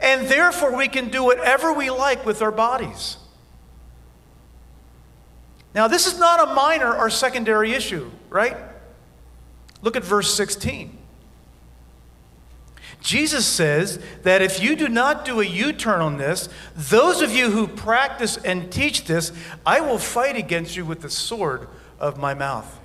[0.00, 3.18] And therefore, we can do whatever we like with our bodies.
[5.74, 8.56] Now, this is not a minor or secondary issue, right?
[9.82, 10.98] Look at verse 16.
[13.00, 17.32] Jesus says that if you do not do a U turn on this, those of
[17.34, 19.32] you who practice and teach this,
[19.64, 21.68] I will fight against you with the sword
[21.98, 22.79] of my mouth.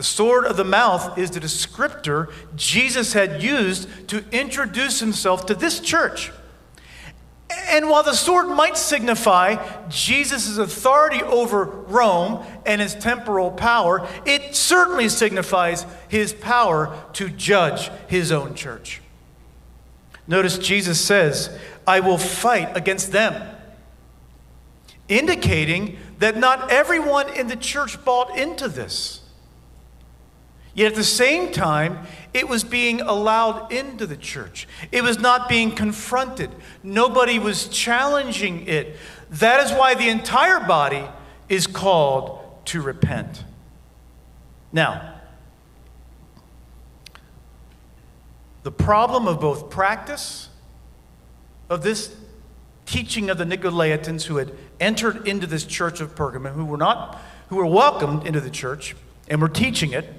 [0.00, 5.54] The sword of the mouth is the descriptor Jesus had used to introduce himself to
[5.54, 6.32] this church.
[7.50, 14.56] And while the sword might signify Jesus' authority over Rome and his temporal power, it
[14.56, 19.02] certainly signifies his power to judge his own church.
[20.26, 21.54] Notice Jesus says,
[21.86, 23.54] I will fight against them,
[25.10, 29.19] indicating that not everyone in the church bought into this.
[30.74, 34.68] Yet at the same time, it was being allowed into the church.
[34.92, 36.50] It was not being confronted.
[36.82, 38.96] Nobody was challenging it.
[39.30, 41.04] That is why the entire body
[41.48, 43.44] is called to repent.
[44.72, 45.20] Now,
[48.62, 50.48] the problem of both practice
[51.68, 52.14] of this
[52.86, 57.20] teaching of the Nicolaitans who had entered into this church of Pergamum, who were not,
[57.48, 58.94] who were welcomed into the church
[59.28, 60.12] and were teaching it,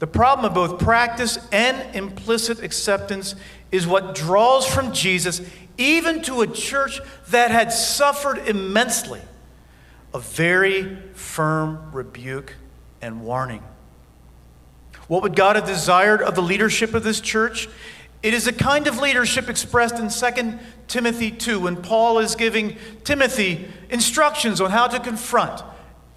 [0.00, 3.34] the problem of both practice and implicit acceptance
[3.70, 5.42] is what draws from Jesus,
[5.76, 9.20] even to a church that had suffered immensely,
[10.14, 12.54] a very firm rebuke
[13.02, 13.62] and warning.
[15.06, 17.68] What would God have desired of the leadership of this church?
[18.22, 22.78] It is a kind of leadership expressed in 2 Timothy 2 when Paul is giving
[23.04, 25.62] Timothy instructions on how to confront,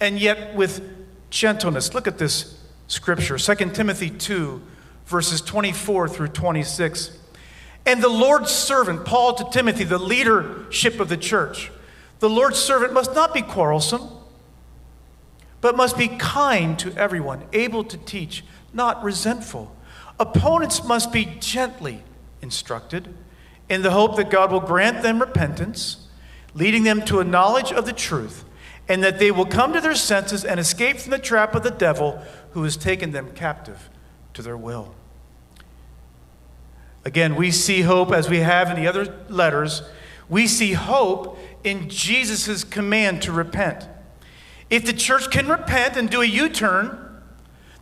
[0.00, 0.82] and yet with
[1.28, 1.92] gentleness.
[1.92, 4.62] Look at this scripture 2 Timothy 2,
[5.06, 7.18] verses 24 through 26.
[7.86, 11.70] And the Lord's servant, Paul to Timothy, the leadership of the church,
[12.20, 14.08] the Lord's servant must not be quarrelsome,
[15.60, 19.74] but must be kind to everyone, able to teach, not resentful.
[20.18, 22.02] Opponents must be gently
[22.40, 23.14] instructed
[23.68, 26.06] in the hope that God will grant them repentance,
[26.54, 28.44] leading them to a knowledge of the truth,
[28.88, 31.70] and that they will come to their senses and escape from the trap of the
[31.70, 32.22] devil
[32.52, 33.88] who has taken them captive
[34.34, 34.94] to their will.
[37.04, 39.82] Again, we see hope as we have in the other letters.
[40.28, 43.88] We see hope in Jesus' command to repent.
[44.70, 47.00] If the church can repent and do a U turn,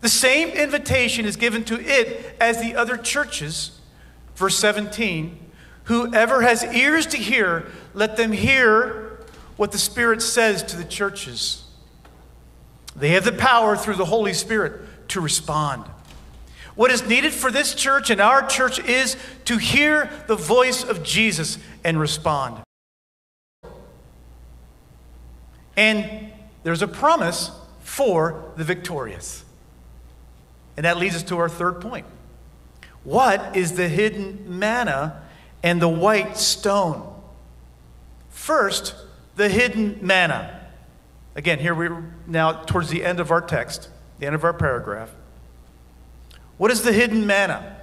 [0.01, 3.81] the same invitation is given to it as the other churches.
[4.35, 5.39] Verse 17
[5.85, 9.12] Whoever has ears to hear, let them hear
[9.57, 11.65] what the Spirit says to the churches.
[12.97, 15.85] They have the power through the Holy Spirit to respond.
[16.75, 21.03] What is needed for this church and our church is to hear the voice of
[21.03, 22.63] Jesus and respond.
[25.77, 26.33] And
[26.63, 27.51] there's a promise
[27.81, 29.45] for the victorious.
[30.77, 32.07] And that leads us to our third point.
[33.05, 35.23] What is the hidden manna
[35.63, 37.09] and the white stone?
[38.31, 38.95] First,
[39.37, 40.61] the hidden manna.
[41.35, 45.11] Again, here we're now towards the end of our text, the end of our paragraph.
[46.59, 47.78] What is the hidden manna?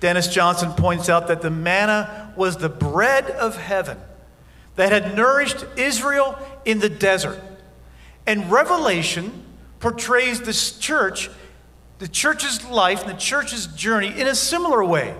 [0.00, 3.98] Dennis Johnson points out that the manna was the bread of heaven
[4.76, 7.42] that had nourished Israel in the desert.
[8.26, 9.44] And Revelation
[9.80, 11.30] portrays this church,
[11.98, 15.14] the church's life, and the church's journey in a similar way.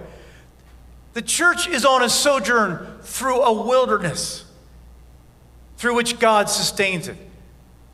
[1.15, 4.46] The church is on a sojourn through a wilderness
[5.77, 7.17] through which God sustains it,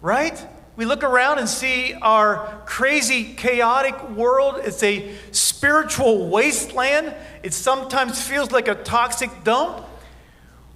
[0.01, 0.47] right?
[0.75, 4.61] We look around and see our crazy, chaotic world.
[4.65, 7.15] It's a spiritual wasteland.
[7.43, 9.85] It sometimes feels like a toxic dump.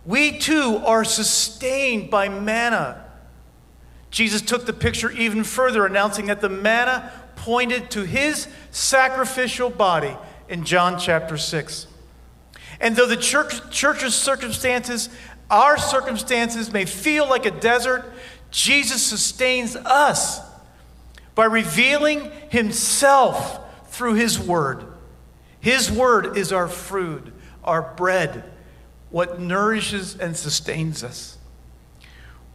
[0.04, 3.04] We too are sustained by manna.
[4.10, 10.16] Jesus took the picture even further, announcing that the manna pointed to his sacrificial body
[10.48, 11.86] in John chapter 6.
[12.80, 15.08] And though the church, church's circumstances,
[15.50, 18.04] our circumstances may feel like a desert,
[18.50, 20.40] Jesus sustains us
[21.34, 23.60] by revealing himself
[23.92, 24.84] through his word.
[25.60, 27.32] His word is our food,
[27.62, 28.44] our bread,
[29.10, 31.38] what nourishes and sustains us.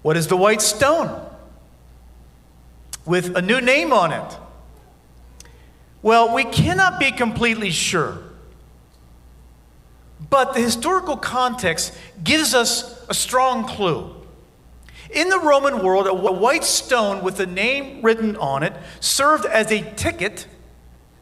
[0.02, 1.28] What is the white stone?
[3.06, 4.38] With a new name on it.
[6.02, 8.18] Well, we cannot be completely sure.
[10.32, 14.16] But the historical context gives us a strong clue.
[15.12, 19.70] In the Roman world, a white stone with a name written on it served as
[19.72, 20.48] a ticket,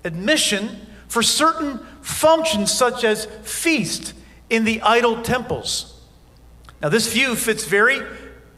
[0.05, 4.14] admission, for certain functions such as feast
[4.47, 5.99] in the idol temples.
[6.80, 8.05] Now, this view fits very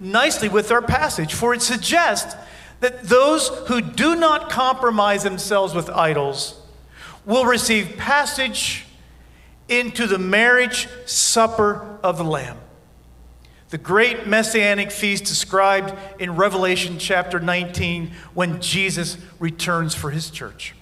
[0.01, 2.35] nicely with our passage, for it suggests
[2.81, 6.59] that those who do not compromise themselves with idols
[7.25, 8.85] will receive passage
[9.71, 12.57] into the marriage supper of the Lamb
[13.71, 20.75] the great messianic feast described in Revelation chapter 19 when Jesus returns for his church.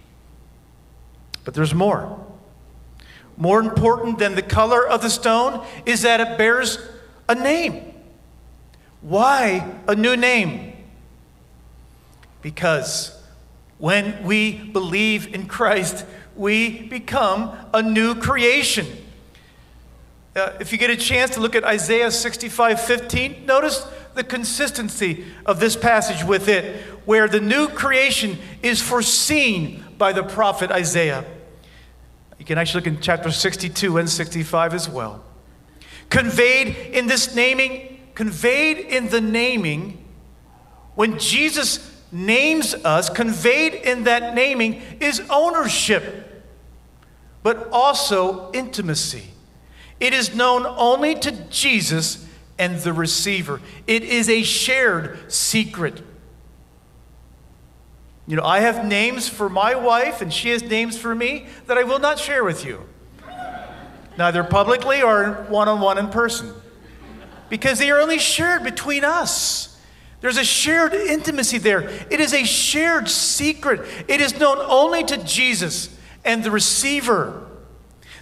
[1.46, 2.20] But there's more.
[3.38, 6.80] More important than the color of the stone is that it bears
[7.30, 7.94] a name.
[9.02, 10.74] Why a new name?
[12.42, 13.22] Because
[13.78, 16.06] when we believe in Christ,
[16.40, 18.88] we become a new creation.
[20.34, 23.86] Uh, if you get a chance to look at Isaiah 65 15, notice
[24.16, 30.24] the consistency of this passage with it, where the new creation is foreseen by the
[30.24, 31.26] prophet Isaiah.
[32.38, 35.22] You can actually look in chapter 62 and 65 as well.
[36.10, 40.06] Conveyed in this naming, conveyed in the naming,
[40.96, 46.29] when Jesus names us, conveyed in that naming is ownership,
[47.44, 49.24] but also intimacy.
[50.00, 52.26] It is known only to Jesus
[52.58, 53.62] and the receiver.
[53.88, 56.02] It is a shared secret.
[58.28, 61.78] You know, I have names for my wife, and she has names for me that
[61.78, 62.88] I will not share with you,
[64.18, 66.54] neither publicly or one on one in person,
[67.50, 69.80] because they are only shared between us.
[70.22, 71.90] There's a shared intimacy there.
[72.12, 73.82] It is a shared secret.
[74.08, 77.46] It is known only to Jesus and the receiver.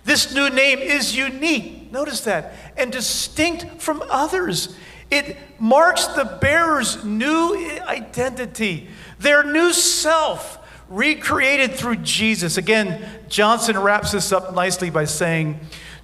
[0.06, 4.76] This new name is unique, notice that, and distinct from others.
[5.12, 8.88] It marks the bearer's new identity,
[9.20, 12.58] their new self, recreated through Jesus.
[12.58, 15.60] Again, Johnson wraps this up nicely by saying,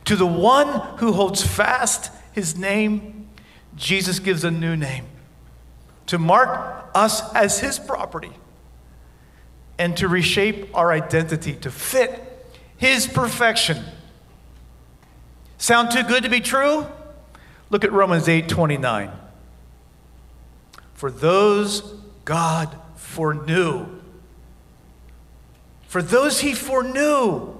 [0.05, 3.29] To the one who holds fast his name,
[3.75, 5.05] Jesus gives a new name
[6.07, 8.31] to mark us as his property
[9.77, 12.21] and to reshape our identity to fit
[12.77, 13.83] his perfection.
[15.57, 16.85] Sound too good to be true?
[17.69, 19.11] Look at Romans 8 29.
[20.93, 21.81] For those
[22.25, 23.87] God foreknew,
[25.87, 27.55] for those he foreknew,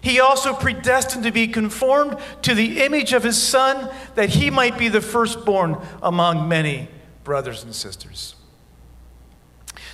[0.00, 4.78] he also predestined to be conformed to the image of his Son, that he might
[4.78, 6.88] be the firstborn among many
[7.24, 8.34] brothers and sisters.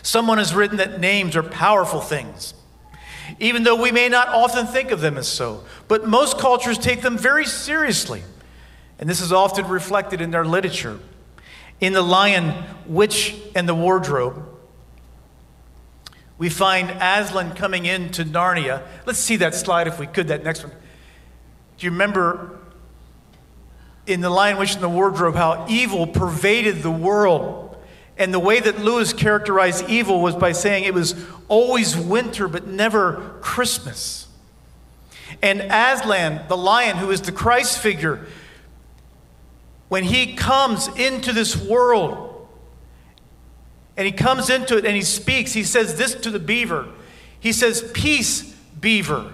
[0.05, 2.53] Someone has written that names are powerful things,
[3.41, 5.65] even though we may not often think of them as so.
[5.89, 8.23] But most cultures take them very seriously,
[8.99, 11.01] and this is often reflected in their literature.
[11.81, 12.53] In The Lion,
[12.87, 14.47] Witch, and the Wardrobe,
[16.37, 18.83] we find Aslan coming into Narnia.
[19.07, 20.73] Let's see that slide if we could, that next one.
[21.79, 22.59] Do you remember
[24.07, 27.64] in The Lion, Witch, and the Wardrobe how evil pervaded the world?
[28.17, 31.15] And the way that Lewis characterized evil was by saying it was
[31.49, 34.29] always winter but never Christmas.
[35.43, 38.27] And Aslan, the lion, who is the Christ figure,
[39.89, 42.49] when he comes into this world
[43.97, 46.89] and he comes into it and he speaks, he says this to the beaver.
[47.39, 49.33] He says, Peace, beaver.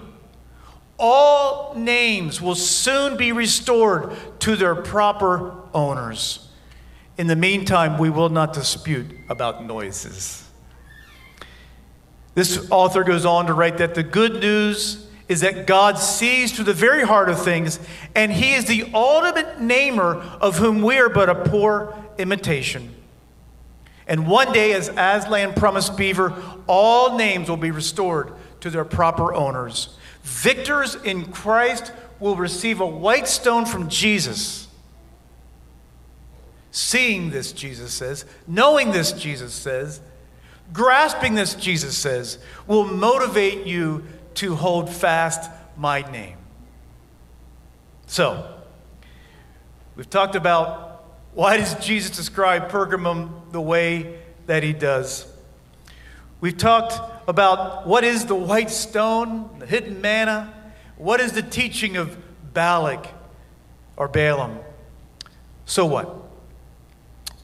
[0.99, 6.50] All names will soon be restored to their proper owners.
[7.21, 10.43] In the meantime, we will not dispute about noises.
[12.35, 16.64] This author goes on to write that the good news is that God sees to
[16.64, 17.79] the very heart of things,
[18.14, 22.95] and He is the ultimate namer of whom we are but a poor imitation.
[24.07, 26.33] And one day, as Aslan promised Beaver,
[26.66, 29.95] all names will be restored to their proper owners.
[30.23, 34.68] Victors in Christ will receive a white stone from Jesus.
[36.71, 40.01] Seeing this, Jesus says, knowing this, Jesus says,
[40.73, 44.05] grasping this, Jesus says, will motivate you
[44.35, 46.37] to hold fast my name.
[48.07, 48.61] So,
[49.97, 51.05] we've talked about
[51.35, 55.27] why does Jesus describe Pergamum the way that he does.
[56.41, 56.99] We've talked
[57.29, 60.53] about what is the white stone, the hidden manna,
[60.97, 62.16] what is the teaching of
[62.53, 63.07] Balak
[63.97, 64.59] or Balaam.
[65.66, 66.20] So what?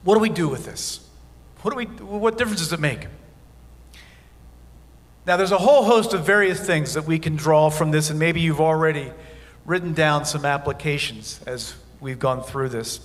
[0.07, 1.01] What do we do with this?
[1.63, 3.09] What, do we, what difference does it make?
[5.27, 8.17] Now, there's a whole host of various things that we can draw from this, and
[8.17, 9.11] maybe you've already
[9.65, 13.01] written down some applications as we've gone through this.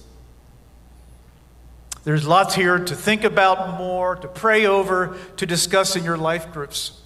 [2.03, 6.53] There's lots here to think about more, to pray over, to discuss in your life
[6.53, 7.01] groups.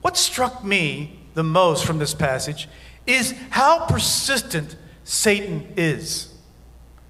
[0.00, 2.66] What struck me the most from this passage
[3.06, 6.32] is how persistent Satan is.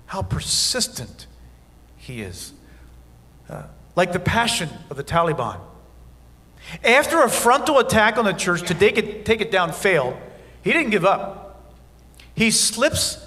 [0.07, 1.29] How persistent
[2.01, 2.53] he is.
[3.49, 5.61] Uh, like the passion of the Taliban.
[6.83, 10.17] After a frontal attack on the church to take it, take it down failed,
[10.63, 11.71] he didn't give up.
[12.35, 13.27] He slips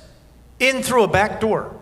[0.59, 1.79] in through a back door,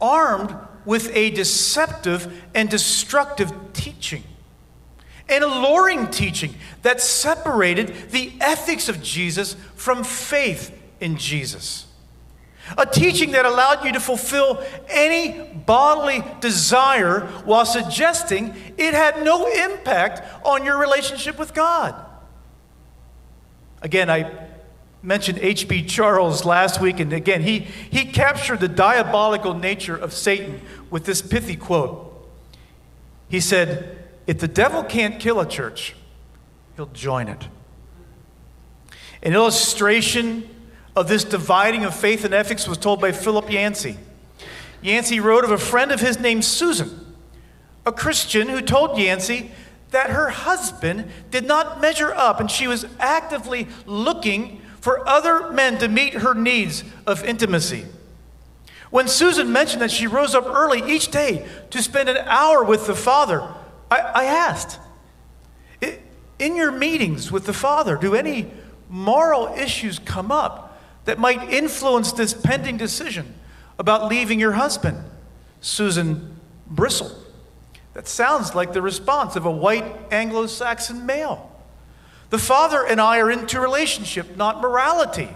[0.00, 0.54] armed
[0.84, 4.24] with a deceptive and destructive teaching,
[5.28, 11.86] an alluring teaching that separated the ethics of Jesus from faith in Jesus.
[12.78, 19.46] A teaching that allowed you to fulfill any bodily desire while suggesting it had no
[19.46, 21.94] impact on your relationship with God.
[23.82, 24.48] Again, I
[25.02, 25.84] mentioned H.B.
[25.86, 31.20] Charles last week, and again, he, he captured the diabolical nature of Satan with this
[31.20, 32.08] pithy quote.
[33.28, 35.96] He said, If the devil can't kill a church,
[36.76, 37.48] he'll join it.
[39.22, 40.48] An illustration
[40.94, 43.96] of this dividing of faith and ethics was told by Philip Yancey.
[44.82, 47.14] Yancey wrote of a friend of his named Susan,
[47.86, 49.52] a Christian who told Yancey
[49.90, 55.78] that her husband did not measure up and she was actively looking for other men
[55.78, 57.86] to meet her needs of intimacy.
[58.90, 62.86] When Susan mentioned that she rose up early each day to spend an hour with
[62.86, 63.40] the Father,
[63.90, 64.78] I, I asked,
[66.38, 68.50] In your meetings with the Father, do any
[68.90, 70.71] moral issues come up?
[71.04, 73.34] That might influence this pending decision
[73.78, 74.98] about leaving your husband?
[75.60, 76.36] Susan
[76.66, 77.16] bristled.
[77.94, 81.50] That sounds like the response of a white Anglo Saxon male.
[82.30, 85.28] The father and I are into relationship, not morality.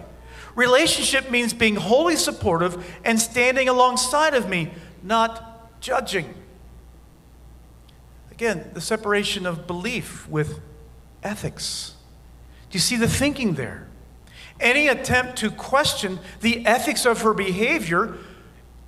[0.54, 4.70] Relationship means being wholly supportive and standing alongside of me,
[5.02, 6.32] not judging.
[8.30, 10.60] Again, the separation of belief with
[11.22, 11.94] ethics.
[12.70, 13.86] Do you see the thinking there?
[14.60, 18.16] Any attempt to question the ethics of her behavior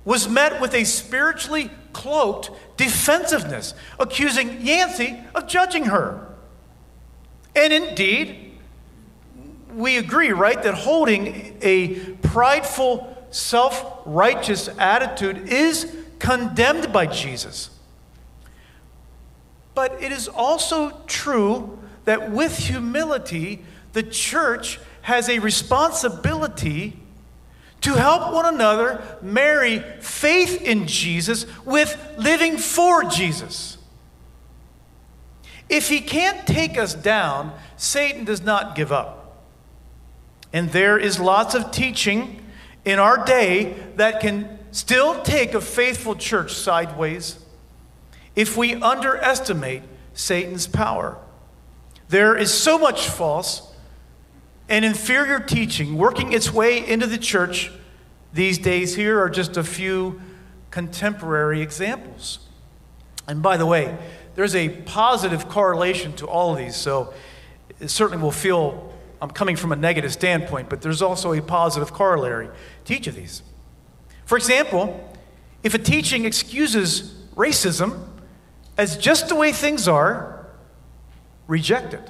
[0.05, 6.27] was met with a spiritually cloaked defensiveness, accusing Yancey of judging her.
[7.55, 8.57] And indeed,
[9.73, 17.69] we agree, right, that holding a prideful, self righteous attitude is condemned by Jesus.
[19.75, 23.63] But it is also true that with humility,
[23.93, 24.79] the church
[25.09, 26.95] has a responsibility
[27.81, 33.79] to help one another marry faith in Jesus with living for Jesus.
[35.67, 39.47] If he can't take us down, Satan does not give up.
[40.53, 42.45] And there is lots of teaching
[42.85, 47.43] in our day that can still take a faithful church sideways
[48.35, 49.81] if we underestimate
[50.13, 51.17] Satan's power.
[52.09, 53.68] There is so much false
[54.69, 57.71] and inferior teaching working its way into the church
[58.31, 58.95] these days.
[58.95, 60.21] Here are just a few
[60.71, 62.39] contemporary examples.
[63.27, 63.97] And by the way,
[64.35, 67.13] there's a positive correlation to all of these, so
[67.79, 71.91] it certainly will feel I'm coming from a negative standpoint, but there's also a positive
[71.91, 72.49] corollary
[72.85, 73.41] to each of these.
[74.25, 75.13] For example,
[75.63, 78.07] if a teaching excuses racism
[78.77, 80.47] as just the way things are,
[81.47, 82.09] reject it.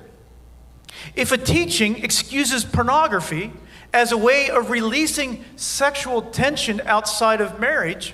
[1.16, 3.52] If a teaching excuses pornography
[3.94, 8.14] as a way of releasing sexual tension outside of marriage,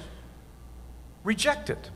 [1.23, 1.89] reject it.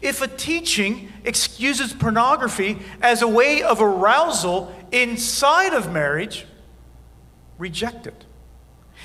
[0.00, 6.46] If a teaching excuses pornography as a way of arousal inside of marriage,
[7.58, 8.24] reject it.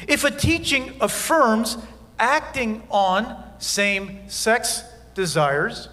[0.07, 1.77] If a teaching affirms
[2.19, 4.83] acting on same sex
[5.15, 5.89] desires,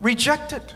[0.00, 0.74] reject it.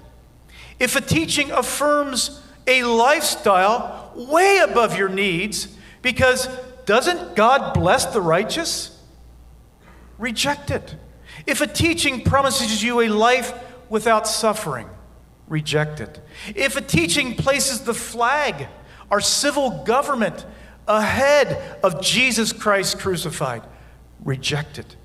[0.78, 6.48] If a teaching affirms a lifestyle way above your needs, because
[6.84, 9.00] doesn't God bless the righteous?
[10.18, 10.96] Reject it.
[11.46, 13.52] If a teaching promises you a life
[13.88, 14.88] without suffering,
[15.48, 16.20] reject it.
[16.54, 18.68] If a teaching places the flag,
[19.10, 20.46] our civil government,
[20.86, 23.62] ahead of Jesus Christ crucified,
[24.24, 24.96] reject it.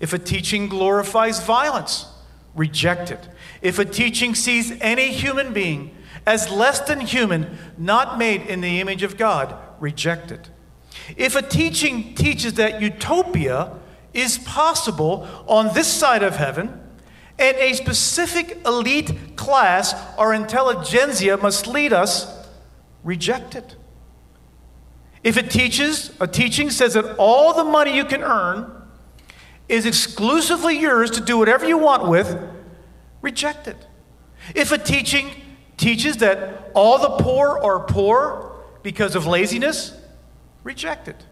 [0.00, 2.06] If a teaching glorifies violence,
[2.54, 3.28] reject it.
[3.62, 5.94] If a teaching sees any human being
[6.28, 10.50] as less than human, not made in the image of God, reject it.
[11.16, 13.72] If a teaching teaches that utopia
[14.12, 16.78] is possible on this side of heaven,
[17.38, 22.30] and a specific elite class or intelligentsia must lead us,
[23.02, 23.76] reject it.
[25.24, 28.70] If it teaches, a teaching says that all the money you can earn
[29.66, 32.38] is exclusively yours to do whatever you want with,
[33.22, 33.86] reject it.
[34.54, 35.30] If a teaching
[35.78, 38.52] teaches that all the poor are poor
[38.82, 39.98] because of laziness,
[40.62, 41.24] reject it.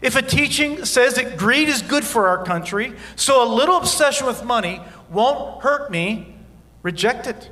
[0.00, 4.26] If a teaching says that greed is good for our country, so a little obsession
[4.26, 4.80] with money
[5.10, 6.36] won't hurt me,
[6.82, 7.50] reject it.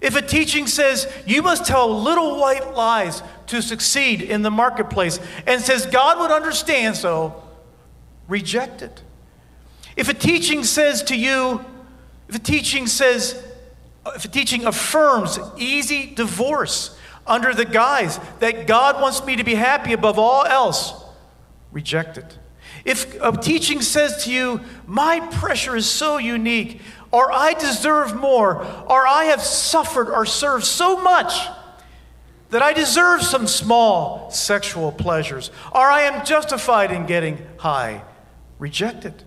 [0.00, 5.18] If a teaching says you must tell little white lies to succeed in the marketplace
[5.46, 7.42] and says God would understand so,
[8.28, 9.02] reject it.
[9.96, 11.64] If a teaching says to you,
[12.28, 13.42] if a teaching says,
[14.04, 16.96] Uh, teaching affirms easy divorce
[17.26, 20.92] under the guise that God wants me to be happy above all else,
[21.72, 22.38] reject it.
[22.84, 28.62] If a teaching says to you, My pressure is so unique, or I deserve more,
[28.86, 31.48] or I have suffered or served so much
[32.50, 38.02] that I deserve some small sexual pleasures, or I am justified in getting high,
[38.58, 39.24] reject it.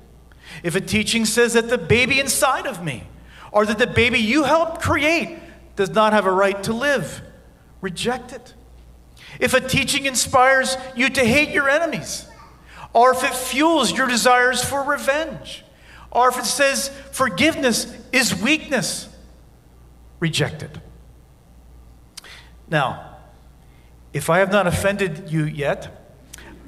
[0.64, 3.04] If a teaching says that the baby inside of me,
[3.58, 5.40] or that the baby you helped create,
[5.76, 7.24] does not have a right to live,
[7.82, 8.54] reject it.
[9.40, 12.28] If a teaching inspires you to hate your enemies,
[12.94, 15.66] or if it fuels your desires for revenge,
[16.12, 19.10] or if it says forgiveness is weakness,
[20.20, 20.78] reject it.
[22.70, 23.18] Now,
[24.14, 26.12] if I have not offended you yet,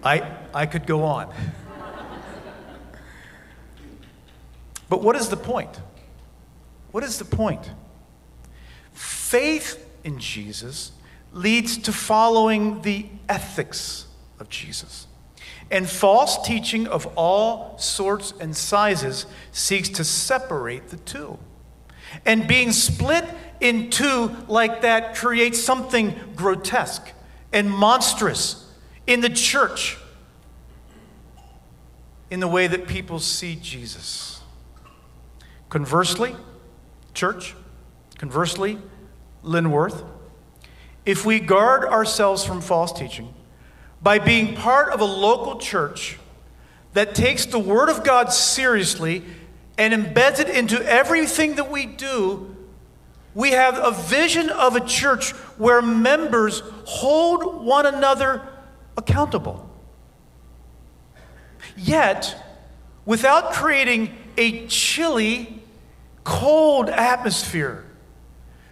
[0.01, 1.27] I, I could go on.
[4.89, 5.79] but what is the point?
[6.91, 7.71] What is the point?
[8.93, 10.91] Faith in Jesus
[11.31, 14.07] leads to following the ethics
[14.39, 15.07] of Jesus.
[15.71, 21.37] And false teaching of all sorts and sizes seeks to separate the two.
[22.25, 23.23] And being split
[23.59, 27.11] in two like that creates something grotesque
[27.53, 28.65] and monstrous
[29.05, 29.97] in the church
[32.31, 34.41] in the way that people see Jesus.
[35.69, 36.35] Conversely,
[37.13, 37.55] church,
[38.17, 38.77] conversely,
[39.43, 40.05] Linworth,
[41.05, 43.33] if we guard ourselves from false teaching,
[44.01, 46.17] by being part of a local church
[46.93, 49.23] that takes the Word of God seriously
[49.77, 52.55] and embeds it into everything that we do,
[53.33, 58.41] we have a vision of a church where members hold one another
[58.97, 59.69] accountable.
[61.77, 62.35] Yet,
[63.05, 65.58] without creating a chilly,
[66.29, 67.85] cold atmosphere,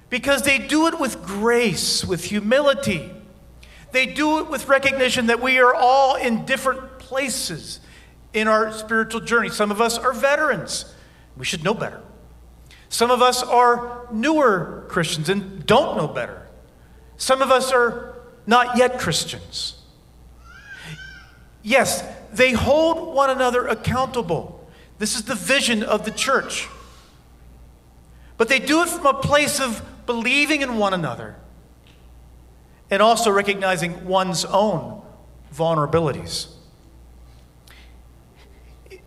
[0.10, 3.12] because they do it with grace, with humility
[3.92, 7.80] they do it with recognition that we are all in different places
[8.34, 9.50] in our spiritual journey.
[9.50, 10.94] Some of us are veterans.
[11.38, 12.02] We should know better.
[12.90, 16.48] Some of us are newer Christians and don't know better.
[17.18, 19.82] Some of us are not yet Christians.
[21.64, 24.70] Yes, they hold one another accountable.
[25.00, 26.68] This is the vision of the church.
[28.38, 31.36] But they do it from a place of believing in one another
[32.90, 35.02] and also recognizing one's own
[35.54, 36.48] vulnerabilities.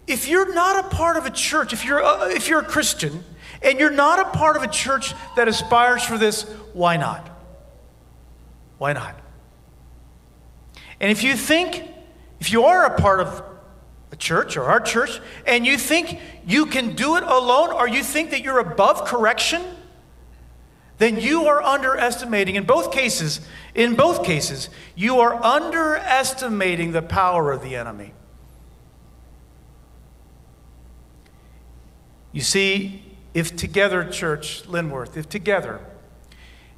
[0.07, 3.25] If you're not a part of a church, if you're a, if you're a Christian
[3.63, 7.29] and you're not a part of a church that aspires for this, why not?
[8.79, 9.19] Why not?
[10.99, 11.89] And if you think,
[12.41, 13.43] if you are a part of
[14.13, 18.03] a church or our church, and you think you can do it alone, or you
[18.03, 19.63] think that you're above correction,
[20.99, 23.41] then you are underestimating, in both cases,
[23.75, 28.13] in both cases, you are underestimating the power of the enemy.
[32.33, 33.03] You see,
[33.33, 35.81] if together, church, Linworth, if together,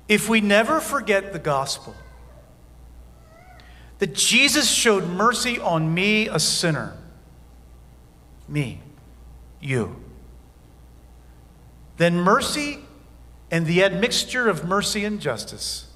[0.09, 1.95] if we never forget the gospel,
[3.99, 6.97] that Jesus showed mercy on me, a sinner,
[8.49, 8.81] me,
[9.61, 9.97] you,
[11.97, 12.81] then mercy
[13.51, 15.89] and the admixture of mercy and justice,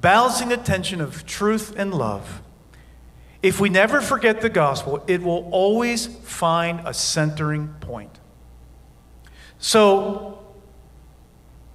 [0.00, 2.42] balancing the tension of truth and love,
[3.42, 8.18] if we never forget the gospel, it will always find a centering point.
[9.58, 10.38] So,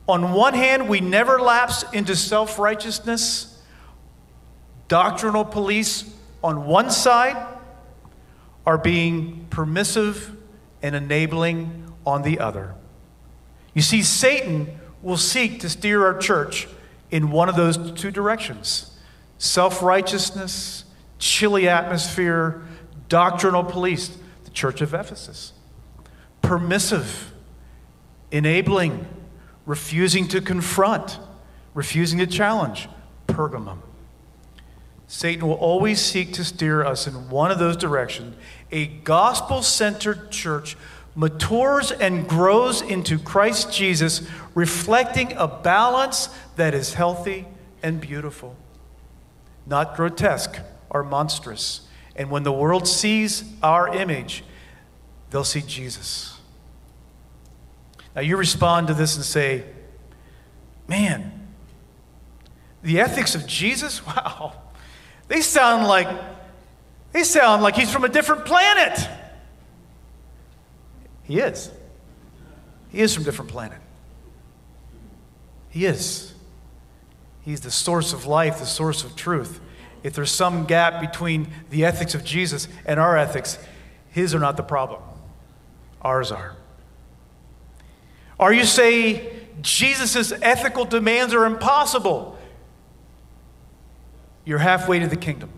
[0.08, 3.62] on one hand, we never lapse into self righteousness,
[4.88, 7.51] doctrinal police on one side
[8.66, 10.36] are being permissive
[10.82, 12.76] and enabling on the other.
[13.74, 16.68] You see, Satan will seek to steer our church
[17.10, 18.88] in one of those two directions
[19.38, 20.86] self righteousness
[21.22, 22.64] chilly atmosphere,
[23.08, 25.54] doctrinal police, the church of Ephesus.
[26.42, 27.32] Permissive,
[28.32, 29.08] enabling,
[29.66, 31.20] refusing to confront,
[31.74, 32.90] refusing to challenge,
[33.28, 33.78] Pergamum.
[35.12, 38.34] Satan will always seek to steer us in one of those directions.
[38.72, 40.78] A gospel centered church
[41.16, 47.46] matures and grows into Christ Jesus, reflecting a balance that is healthy
[47.84, 48.56] and beautiful,
[49.66, 50.58] not grotesque
[50.90, 51.82] or monstrous.
[52.16, 54.46] And when the world sees our image,
[55.30, 56.40] they'll see Jesus.
[58.16, 59.66] Now you respond to this and say,
[60.88, 61.50] man,
[62.82, 64.54] the ethics of Jesus, wow,
[65.32, 66.08] they sound like
[67.12, 69.08] they sound like he's from a different planet.
[71.24, 71.72] He is.
[72.90, 73.80] He is from a different planet.
[75.70, 76.34] He is.
[77.42, 79.60] He's the source of life, the source of truth
[80.04, 83.60] if there's some gap between the ethics of Jesus and our ethics,
[84.10, 85.02] his are not the problem.
[86.02, 86.56] Ours are.
[88.40, 89.28] Are you saying
[89.62, 92.38] Jesus' ethical demands are impossible?
[94.46, 95.50] You're halfway to the kingdom.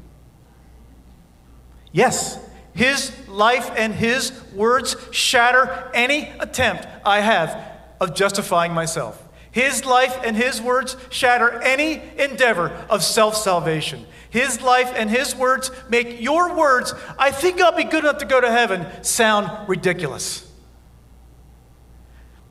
[1.91, 2.39] Yes,
[2.73, 7.71] his life and his words shatter any attempt I have
[8.01, 9.21] of justifying myself.
[9.51, 14.05] His life and his words shatter any endeavor of self salvation.
[14.33, 18.25] His life and His words make your words, I think I'll be good enough to
[18.25, 20.51] go to heaven, sound ridiculous.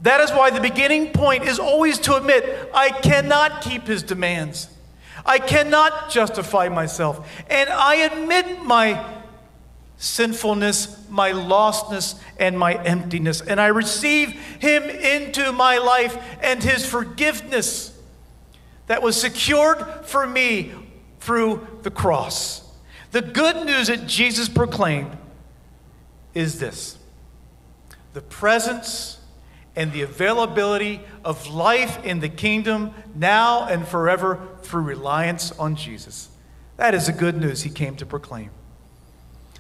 [0.02, 4.68] That is why the beginning point is always to admit I cannot keep His demands.
[5.24, 7.28] I cannot justify myself.
[7.48, 9.04] And I admit my
[9.96, 13.40] sinfulness, my lostness, and my emptiness.
[13.40, 17.96] And I receive Him into my life and His forgiveness
[18.88, 20.72] that was secured for me
[21.20, 22.68] through the cross.
[23.12, 25.16] The good news that Jesus proclaimed
[26.34, 26.98] is this
[28.14, 29.18] the presence
[29.74, 36.28] and the availability of life in the kingdom now and forever through reliance on Jesus.
[36.76, 38.50] That is the good news he came to proclaim.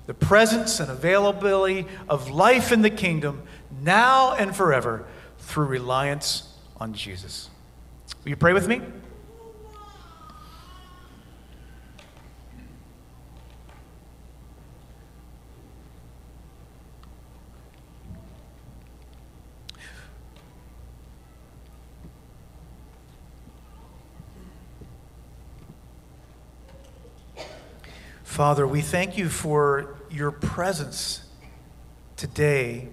[0.06, 3.42] The presence and availability of life in the kingdom
[3.82, 5.06] now and forever
[5.38, 6.48] through reliance
[6.78, 7.48] on Jesus.
[8.24, 8.82] Will you pray with me?
[28.32, 31.22] Father, we thank you for your presence
[32.16, 32.88] today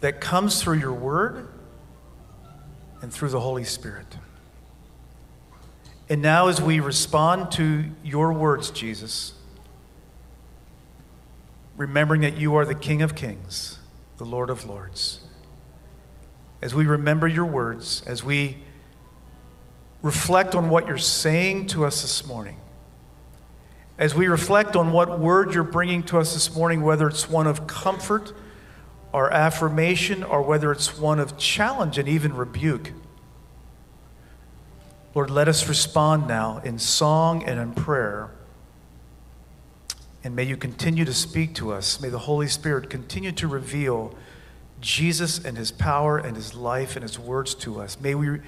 [0.00, 1.48] that comes through your word
[3.02, 4.06] and through the Holy Spirit.
[6.08, 9.34] And now, as we respond to your words, Jesus,
[11.76, 13.80] remembering that you are the King of Kings
[14.18, 15.18] the Lord of Lords.
[16.62, 18.58] As we remember your words, as we
[20.00, 22.58] reflect on what you're saying to us this morning,
[23.96, 27.46] as we reflect on what word you're bringing to us this morning, whether it's one
[27.46, 28.32] of comfort
[29.12, 32.92] or affirmation or whether it's one of challenge and even rebuke.
[35.14, 38.30] Lord, let us respond now in song and in prayer.
[40.24, 42.00] And may you continue to speak to us.
[42.00, 44.12] May the Holy Spirit continue to reveal
[44.80, 48.00] Jesus and his power and his life and his words to us.
[48.00, 48.40] May we,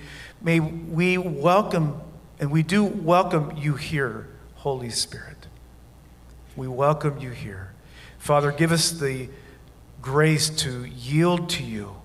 [0.43, 2.01] may we welcome,
[2.41, 5.36] and we do welcome you here, Holy Spirit.
[6.57, 7.75] We welcome you here.
[8.19, 9.29] Father, give us the
[10.01, 11.97] grace to yield to you.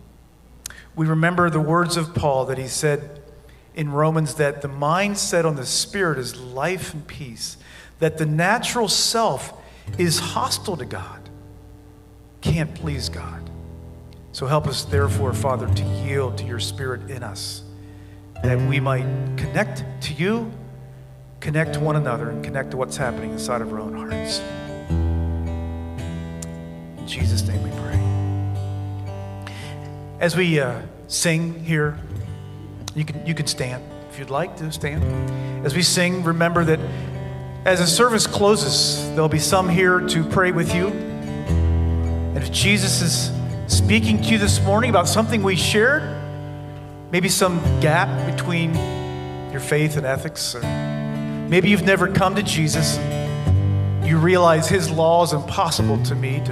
[0.93, 3.21] We remember the words of Paul that he said
[3.73, 7.57] in Romans that the mind set on the Spirit is life and peace,
[7.99, 9.53] that the natural self
[9.97, 11.29] is hostile to God,
[12.41, 13.49] can't please God.
[14.33, 17.63] So help us, therefore, Father, to yield to your Spirit in us,
[18.43, 19.05] that we might
[19.37, 20.51] connect to you,
[21.41, 24.39] connect to one another, and connect to what's happening inside of our own hearts.
[26.99, 27.99] In Jesus' name we pray.
[30.19, 31.97] As we uh, sing here,
[32.95, 35.03] you can, you can stand if you'd like to stand.
[35.65, 36.79] As we sing, remember that
[37.65, 40.87] as the service closes, there'll be some here to pray with you.
[40.89, 43.31] And if Jesus is
[43.67, 46.03] speaking to you this morning about something we shared,
[47.11, 48.75] maybe some gap between
[49.51, 50.61] your faith and ethics, or
[51.51, 52.97] maybe you've never come to Jesus,
[54.07, 56.47] you realize his law is impossible to meet,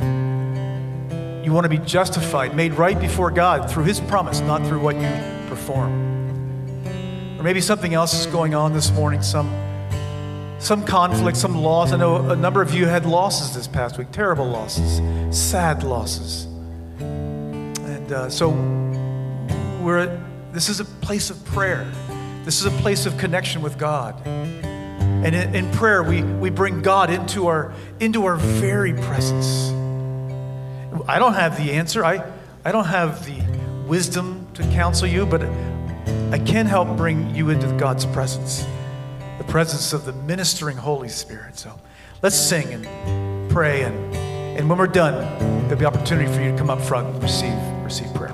[1.45, 4.95] you want to be justified, made right before God through his promise, not through what
[4.95, 5.09] you
[5.47, 6.09] perform.
[7.39, 9.49] Or maybe something else is going on this morning, some,
[10.59, 11.93] some conflict, some loss.
[11.93, 15.01] I know a number of you had losses this past week, terrible losses,
[15.35, 16.43] sad losses.
[16.99, 18.49] And uh, so
[19.81, 20.19] we're,
[20.51, 21.89] this is a place of prayer.
[22.43, 24.21] This is a place of connection with God.
[25.23, 29.69] And in, in prayer, we, we bring God into our, into our very presence.
[31.07, 32.05] I don't have the answer.
[32.05, 32.23] I,
[32.63, 33.39] I don't have the
[33.87, 35.43] wisdom to counsel you, but
[36.31, 38.65] I can help bring you into God's presence,
[39.37, 41.57] the presence of the ministering Holy Spirit.
[41.57, 41.77] So
[42.21, 43.83] let's sing and pray.
[43.83, 44.15] And,
[44.57, 45.15] and when we're done,
[45.63, 48.28] there'll be opportunity for you to come up front and receive, receive prayer.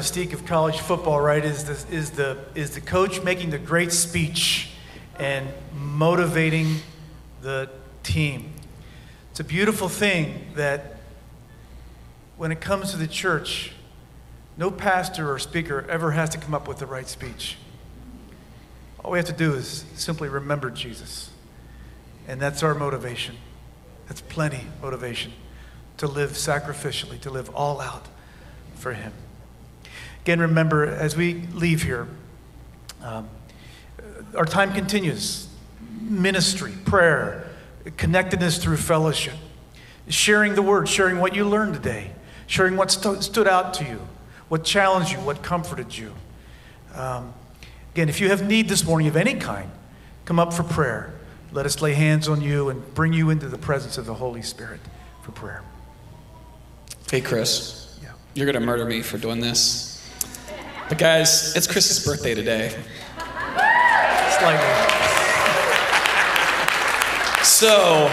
[0.00, 3.92] Mystique of college football, right, is the, is the, is the coach making the great
[3.92, 4.70] speech
[5.18, 6.76] and motivating
[7.42, 7.68] the
[8.02, 8.50] team.
[9.30, 10.96] It's a beautiful thing that
[12.38, 13.72] when it comes to the church,
[14.56, 17.58] no pastor or speaker ever has to come up with the right speech.
[19.04, 21.28] All we have to do is simply remember Jesus.
[22.26, 23.36] And that's our motivation.
[24.08, 25.32] That's plenty motivation
[25.98, 28.06] to live sacrificially, to live all out
[28.76, 29.12] for Him.
[30.22, 32.06] Again, remember, as we leave here,
[33.02, 33.28] um,
[34.34, 35.48] our time continues
[36.00, 37.50] ministry, prayer,
[37.96, 39.34] connectedness through fellowship,
[40.08, 42.10] sharing the word, sharing what you learned today,
[42.46, 44.00] sharing what st- stood out to you,
[44.48, 46.12] what challenged you, what comforted you.
[46.94, 47.32] Um,
[47.94, 49.70] again, if you have need this morning of any kind,
[50.24, 51.14] come up for prayer.
[51.52, 54.42] Let us lay hands on you and bring you into the presence of the Holy
[54.42, 54.80] Spirit
[55.22, 55.62] for prayer.
[57.10, 57.98] Hey, Chris.
[58.02, 58.10] Yeah.
[58.34, 59.89] You're going to murder me for doing this.
[60.90, 62.70] But, guys, it's Chris's birthday today.
[64.38, 64.66] Slightly.
[67.44, 68.08] So,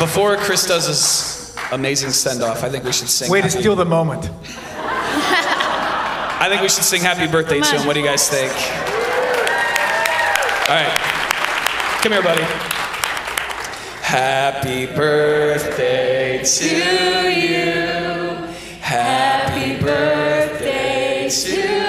[0.00, 3.30] before Chris does his amazing send off, I think we should sing.
[3.30, 4.28] Way to happy- steal the moment.
[6.44, 7.86] I think we should sing happy birthday to him.
[7.86, 8.50] What do you guys think?
[10.68, 10.98] All right.
[12.02, 12.42] Come here, buddy.
[14.02, 18.48] Happy birthday to you.
[18.80, 21.81] Happy birthday to you.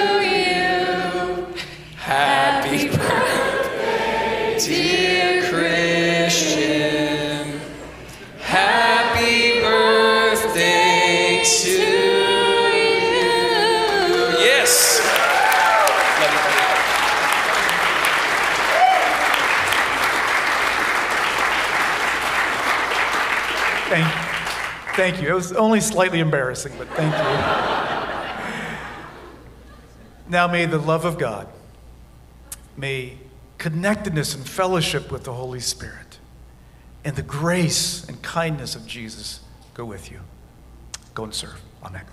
[24.95, 25.29] Thank you.
[25.29, 27.23] It was only slightly embarrassing, but thank you.
[30.29, 31.47] now may the love of God,
[32.77, 33.17] may
[33.57, 36.19] connectedness and fellowship with the Holy Spirit,
[37.05, 39.41] and the grace and kindness of Jesus
[39.73, 40.19] go with you.
[41.13, 41.61] Go and serve.
[41.83, 42.03] Amen.